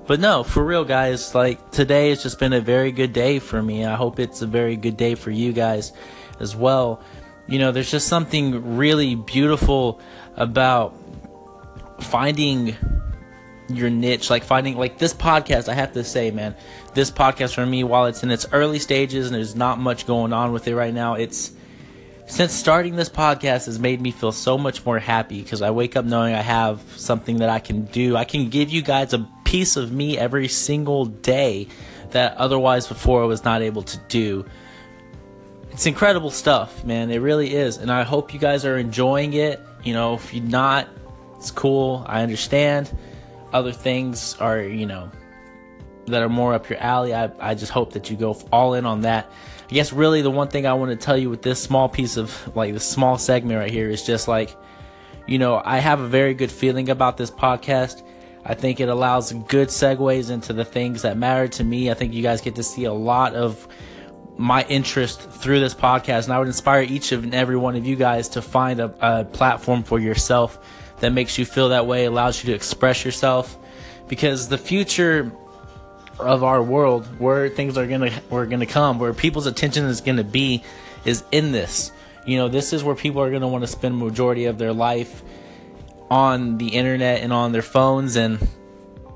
But 0.07 0.21
no, 0.21 0.45
for 0.45 0.65
real, 0.65 0.85
guys. 0.85 1.35
Like 1.35 1.71
today 1.71 2.11
has 2.11 2.23
just 2.23 2.39
been 2.39 2.53
a 2.53 2.61
very 2.61 2.93
good 2.93 3.13
day 3.13 3.39
for 3.39 3.61
me. 3.63 3.85
I 3.85 3.97
hope 3.97 4.21
it's 4.21 4.43
a 4.43 4.47
very 4.47 4.77
good 4.77 4.97
day 4.97 5.15
for 5.15 5.31
you 5.31 5.53
guys 5.53 5.93
as 6.39 6.55
well. 6.55 7.01
You 7.49 7.59
know, 7.59 7.73
there's 7.73 7.91
just 7.91 8.09
something 8.09 8.77
really 8.77 9.15
beautiful 9.15 10.01
about 10.37 10.95
finding 12.01 12.77
your 13.69 13.91
niche 13.91 14.31
like 14.31 14.45
finding 14.45 14.77
like 14.77 14.97
this 14.99 15.13
podcast 15.13 15.69
i 15.69 15.75
have 15.75 15.93
to 15.93 16.05
say 16.05 16.31
man 16.31 16.55
this 16.95 17.11
podcast 17.11 17.55
for 17.55 17.67
me 17.67 17.83
while 17.83 18.07
it's 18.07 18.23
in 18.23 18.31
its 18.31 18.47
early 18.53 18.79
stages 18.79 19.27
and 19.27 19.35
there's 19.35 19.57
not 19.57 19.79
much 19.79 20.07
going 20.07 20.33
on 20.33 20.53
with 20.53 20.69
it 20.69 20.77
right 20.77 20.95
now 20.95 21.15
it's 21.15 21.53
since 22.29 22.53
starting 22.53 22.95
this 22.95 23.09
podcast 23.09 23.67
has 23.67 23.79
made 23.79 24.01
me 24.01 24.13
feel 24.13 24.31
so 24.31 24.57
much 24.57 24.85
more 24.87 25.01
happy 25.01 25.43
because 25.43 25.63
i 25.63 25.71
wake 25.71 25.97
up 25.97 26.05
knowing 26.05 26.33
i 26.33 26.43
have 26.43 26.81
something 26.97 27.39
that 27.39 27.49
i 27.49 27.59
can 27.59 27.87
do 27.87 28.15
i 28.15 28.25
can 28.25 28.49
give 28.51 28.71
you 28.71 28.83
guys 28.83 29.13
a 29.13 29.29
piece 29.47 29.77
of 29.77 29.93
me 29.93 30.19
every 30.19 30.49
single 30.49 31.07
day 31.07 31.67
that 32.11 32.37
otherwise 32.37 32.87
before 32.87 33.23
i 33.23 33.27
was 33.27 33.45
not 33.45 33.63
able 33.63 33.83
to 33.83 33.99
do 34.09 34.45
it's 35.71 35.87
incredible 35.87 36.31
stuff 36.31 36.85
man 36.85 37.11
it 37.11 37.19
really 37.19 37.55
is 37.55 37.79
and 37.79 37.91
i 37.91 38.03
hope 38.03 38.35
you 38.35 38.41
guys 38.41 38.65
are 38.65 38.77
enjoying 38.77 39.33
it 39.33 39.61
you 39.87 39.95
know, 39.95 40.15
if 40.15 40.35
you're 40.35 40.45
not, 40.45 40.89
it's 41.39 41.53
cool. 41.53 42.05
I 42.09 42.23
understand. 42.23 42.93
Other 43.53 43.73
things 43.73 44.35
are, 44.41 44.61
you 44.61 44.85
know, 44.85 45.13
that 46.07 46.23
are 46.23 46.29
more 46.29 46.55
up 46.55 46.69
your 46.69 46.81
alley. 46.81 47.15
I, 47.15 47.31
I 47.39 47.55
just 47.55 47.71
hope 47.71 47.93
that 47.93 48.11
you 48.11 48.17
go 48.17 48.37
all 48.53 48.75
in 48.75 48.85
on 48.85 49.03
that. 49.03 49.31
I 49.71 49.73
guess 49.73 49.93
really 49.93 50.23
the 50.23 50.31
one 50.31 50.49
thing 50.49 50.67
I 50.67 50.75
want 50.75 50.91
to 50.91 50.97
tell 50.97 51.17
you 51.17 51.31
with 51.31 51.43
this 51.43 51.63
small 51.63 51.89
piece 51.89 52.17
of 52.17 52.57
like 52.57 52.73
this 52.73 52.85
small 52.85 53.17
segment 53.17 53.61
right 53.61 53.71
here 53.71 53.89
is 53.89 54.05
just 54.05 54.27
like, 54.27 54.57
you 55.29 55.39
know, 55.39 55.63
I 55.65 55.79
have 55.79 56.01
a 56.01 56.09
very 56.09 56.35
good 56.35 56.51
feeling 56.51 56.89
about 56.89 57.17
this 57.17 57.31
podcast. 57.31 58.03
I 58.49 58.55
think 58.55 58.79
it 58.79 58.89
allows 58.89 59.33
good 59.33 59.69
segues 59.69 60.31
into 60.31 60.53
the 60.53 60.65
things 60.65 61.03
that 61.03 61.17
matter 61.17 61.49
to 61.49 61.65
me. 61.65 61.91
I 61.91 61.95
think 61.95 62.15
you 62.15 62.23
guys 62.23 62.41
get 62.41 62.55
to 62.55 62.63
see 62.63 62.85
a 62.85 62.93
lot 62.93 63.35
of 63.35 63.67
my 64.39 64.65
interest 64.69 65.21
through 65.21 65.59
this 65.59 65.75
podcast. 65.75 66.25
And 66.25 66.33
I 66.33 66.39
would 66.39 66.47
inspire 66.47 66.83
each 66.83 67.11
and 67.11 67.35
every 67.35 67.57
one 67.57 67.75
of 67.75 67.85
you 67.85 67.97
guys 67.97 68.29
to 68.31 68.43
find 68.43 68.79
a, 68.79 68.95
a 69.01 69.25
platform 69.25 69.83
for 69.83 69.99
yourself 69.99 70.61
that 71.01 71.13
makes 71.13 71.39
you 71.39 71.45
feel 71.45 71.71
that 71.71 71.89
way, 71.89 72.05
allows 72.05 72.43
you 72.43 72.51
to 72.51 72.55
express 72.55 73.05
yourself. 73.05 73.59
Because 74.07 74.49
the 74.49 74.59
future 74.59 75.33
of 76.21 76.45
our 76.45 76.63
world, 76.63 77.05
where 77.19 77.49
things 77.49 77.77
are 77.77 77.87
gonna 77.89 78.13
we're 78.31 78.47
gonna 78.47 78.65
come, 78.65 79.01
where 79.01 79.13
people's 79.13 79.47
attention 79.47 79.87
is 79.87 80.01
gonna 80.01 80.23
be, 80.23 80.63
is 81.05 81.25
in 81.33 81.51
this. 81.51 81.91
You 82.25 82.39
know, 82.39 82.47
this 82.47 82.73
is 82.73 82.85
where 82.85 82.95
people 82.95 83.21
are 83.23 83.31
gonna 83.33 83.49
want 83.49 83.65
to 83.65 83.69
spend 83.69 83.99
majority 83.99 84.45
of 84.45 84.57
their 84.57 84.73
life 84.73 85.23
on 86.11 86.59
the 86.59 86.69
internet 86.69 87.23
and 87.23 87.33
on 87.33 87.53
their 87.53 87.63
phones 87.63 88.17
and 88.17 88.47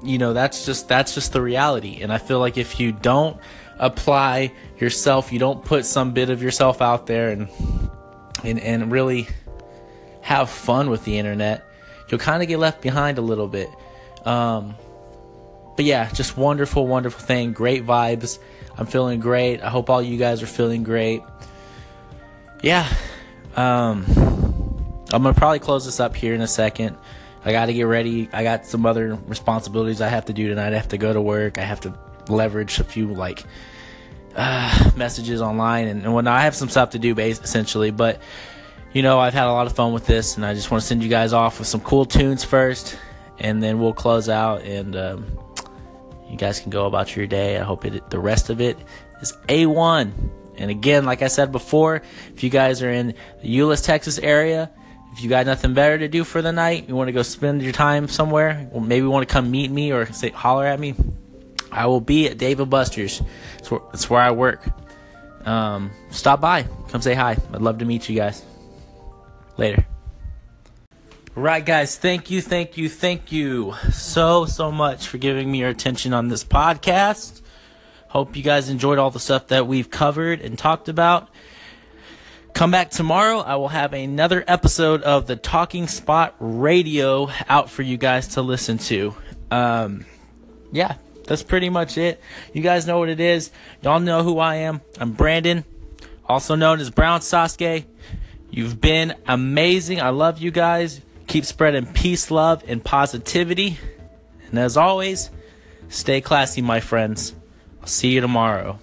you 0.02 0.18
know 0.18 0.32
that's 0.32 0.66
just 0.66 0.88
that's 0.88 1.14
just 1.14 1.32
the 1.32 1.40
reality. 1.40 2.02
And 2.02 2.12
i 2.12 2.18
feel 2.18 2.38
like 2.38 2.56
if 2.56 2.80
you 2.80 2.92
don't 2.92 3.38
apply 3.78 4.52
yourself 4.78 5.32
you 5.32 5.38
don't 5.38 5.64
put 5.64 5.86
some 5.86 6.12
bit 6.12 6.30
of 6.30 6.42
yourself 6.42 6.82
out 6.82 7.06
there 7.06 7.30
and 7.30 7.48
and, 8.44 8.58
and 8.60 8.90
really 8.92 9.28
have 10.22 10.50
fun 10.50 10.90
with 10.90 11.04
the 11.04 11.18
internet 11.18 11.64
you'll 12.08 12.20
kind 12.20 12.42
of 12.42 12.48
get 12.48 12.58
left 12.58 12.80
behind 12.82 13.18
a 13.18 13.22
little 13.22 13.48
bit. 13.48 13.68
Um, 14.24 14.74
but 15.76 15.84
yeah 15.84 16.10
just 16.12 16.36
wonderful 16.36 16.86
wonderful 16.86 17.20
thing. 17.20 17.52
Great 17.52 17.86
vibes. 17.86 18.38
I'm 18.76 18.86
feeling 18.86 19.20
great. 19.20 19.60
I 19.62 19.68
hope 19.68 19.90
all 19.90 20.02
you 20.02 20.16
guys 20.16 20.42
are 20.42 20.46
feeling 20.46 20.82
great. 20.82 21.22
Yeah 22.62 22.90
um, 23.56 24.04
I'm 25.12 25.22
gonna 25.22 25.34
probably 25.34 25.58
close 25.58 25.84
this 25.84 26.00
up 26.00 26.14
here 26.14 26.34
in 26.34 26.40
a 26.40 26.48
second. 26.48 26.96
I 27.44 27.52
got 27.52 27.66
to 27.66 27.72
get 27.72 27.84
ready. 27.84 28.28
I 28.32 28.42
got 28.42 28.66
some 28.66 28.84
other 28.84 29.14
responsibilities 29.26 30.00
I 30.00 30.08
have 30.08 30.26
to 30.26 30.32
do 30.32 30.48
tonight. 30.48 30.72
I 30.72 30.76
have 30.76 30.88
to 30.88 30.98
go 30.98 31.12
to 31.12 31.20
work. 31.20 31.58
I 31.58 31.62
have 31.62 31.80
to 31.80 31.98
leverage 32.28 32.78
a 32.80 32.84
few 32.84 33.06
like 33.14 33.44
uh, 34.36 34.90
messages 34.96 35.40
online 35.40 35.88
and, 35.88 36.04
and 36.04 36.12
whatnot. 36.12 36.36
I 36.36 36.42
have 36.42 36.54
some 36.54 36.68
stuff 36.68 36.90
to 36.90 36.98
do, 36.98 37.14
base 37.14 37.40
essentially. 37.40 37.90
But 37.90 38.20
you 38.92 39.02
know, 39.02 39.18
I've 39.18 39.34
had 39.34 39.46
a 39.46 39.52
lot 39.52 39.66
of 39.66 39.74
fun 39.74 39.92
with 39.92 40.06
this, 40.06 40.36
and 40.36 40.44
I 40.44 40.54
just 40.54 40.70
want 40.70 40.82
to 40.82 40.86
send 40.86 41.02
you 41.02 41.08
guys 41.08 41.32
off 41.32 41.58
with 41.58 41.68
some 41.68 41.80
cool 41.80 42.04
tunes 42.04 42.44
first, 42.44 42.98
and 43.38 43.62
then 43.62 43.80
we'll 43.80 43.94
close 43.94 44.28
out, 44.28 44.62
and 44.62 44.96
um, 44.96 45.38
you 46.28 46.36
guys 46.36 46.60
can 46.60 46.70
go 46.70 46.86
about 46.86 47.14
your 47.14 47.26
day. 47.26 47.58
I 47.58 47.62
hope 47.62 47.84
it, 47.84 48.10
the 48.10 48.18
rest 48.18 48.50
of 48.50 48.60
it 48.60 48.78
is 49.22 49.32
a 49.48 49.66
one. 49.66 50.32
And 50.56 50.70
again, 50.70 51.04
like 51.04 51.22
I 51.22 51.28
said 51.28 51.52
before, 51.52 52.02
if 52.34 52.42
you 52.42 52.50
guys 52.50 52.82
are 52.82 52.90
in 52.90 53.14
the 53.42 53.58
Euless, 53.58 53.82
Texas 53.84 54.18
area 54.18 54.70
if 55.12 55.22
you 55.22 55.28
got 55.28 55.46
nothing 55.46 55.74
better 55.74 55.98
to 55.98 56.08
do 56.08 56.24
for 56.24 56.42
the 56.42 56.52
night, 56.52 56.88
you 56.88 56.94
want 56.94 57.08
to 57.08 57.12
go 57.12 57.22
spend 57.22 57.62
your 57.62 57.72
time 57.72 58.08
somewhere, 58.08 58.68
or 58.72 58.80
maybe 58.80 59.06
want 59.06 59.28
to 59.28 59.32
come 59.32 59.50
meet 59.50 59.70
me 59.70 59.92
or 59.92 60.12
say 60.12 60.30
holler 60.30 60.66
at 60.66 60.78
me, 60.78 60.94
I 61.72 61.86
will 61.86 62.00
be 62.00 62.28
at 62.28 62.38
Dave 62.38 62.68
& 62.68 62.70
Buster's. 62.70 63.22
That's 63.58 63.70
where, 63.70 63.80
where 64.08 64.20
I 64.20 64.30
work. 64.30 64.66
Um, 65.46 65.90
stop 66.10 66.40
by, 66.40 66.64
come 66.88 67.00
say 67.00 67.14
hi. 67.14 67.32
I'd 67.52 67.62
love 67.62 67.78
to 67.78 67.84
meet 67.84 68.08
you 68.08 68.16
guys. 68.16 68.44
Later. 69.56 69.86
Right, 71.34 71.64
guys, 71.64 71.96
thank 71.96 72.30
you, 72.30 72.42
thank 72.42 72.76
you, 72.76 72.88
thank 72.88 73.30
you 73.30 73.74
so, 73.92 74.46
so 74.46 74.72
much 74.72 75.06
for 75.06 75.18
giving 75.18 75.50
me 75.50 75.60
your 75.60 75.68
attention 75.68 76.12
on 76.12 76.28
this 76.28 76.44
podcast. 76.44 77.40
Hope 78.08 78.36
you 78.36 78.42
guys 78.42 78.68
enjoyed 78.68 78.98
all 78.98 79.10
the 79.10 79.20
stuff 79.20 79.46
that 79.48 79.66
we've 79.68 79.88
covered 79.88 80.40
and 80.40 80.58
talked 80.58 80.88
about. 80.88 81.28
Come 82.60 82.70
back 82.70 82.90
tomorrow. 82.90 83.38
I 83.38 83.56
will 83.56 83.68
have 83.68 83.94
another 83.94 84.44
episode 84.46 85.00
of 85.00 85.26
the 85.26 85.34
Talking 85.34 85.88
Spot 85.88 86.34
Radio 86.38 87.30
out 87.48 87.70
for 87.70 87.80
you 87.80 87.96
guys 87.96 88.28
to 88.34 88.42
listen 88.42 88.76
to. 88.76 89.14
Um, 89.50 90.04
yeah, 90.70 90.96
that's 91.26 91.42
pretty 91.42 91.70
much 91.70 91.96
it. 91.96 92.20
You 92.52 92.60
guys 92.60 92.86
know 92.86 92.98
what 92.98 93.08
it 93.08 93.18
is. 93.18 93.50
Y'all 93.80 93.98
know 93.98 94.22
who 94.22 94.38
I 94.38 94.56
am. 94.56 94.82
I'm 94.98 95.12
Brandon, 95.12 95.64
also 96.26 96.54
known 96.54 96.80
as 96.80 96.90
Brown 96.90 97.20
Sasuke. 97.20 97.86
You've 98.50 98.78
been 98.78 99.14
amazing. 99.26 100.02
I 100.02 100.10
love 100.10 100.38
you 100.38 100.50
guys. 100.50 101.00
Keep 101.28 101.46
spreading 101.46 101.86
peace, 101.86 102.30
love, 102.30 102.62
and 102.68 102.84
positivity. 102.84 103.78
And 104.50 104.58
as 104.58 104.76
always, 104.76 105.30
stay 105.88 106.20
classy, 106.20 106.60
my 106.60 106.80
friends. 106.80 107.34
I'll 107.80 107.86
see 107.86 108.10
you 108.10 108.20
tomorrow. 108.20 108.78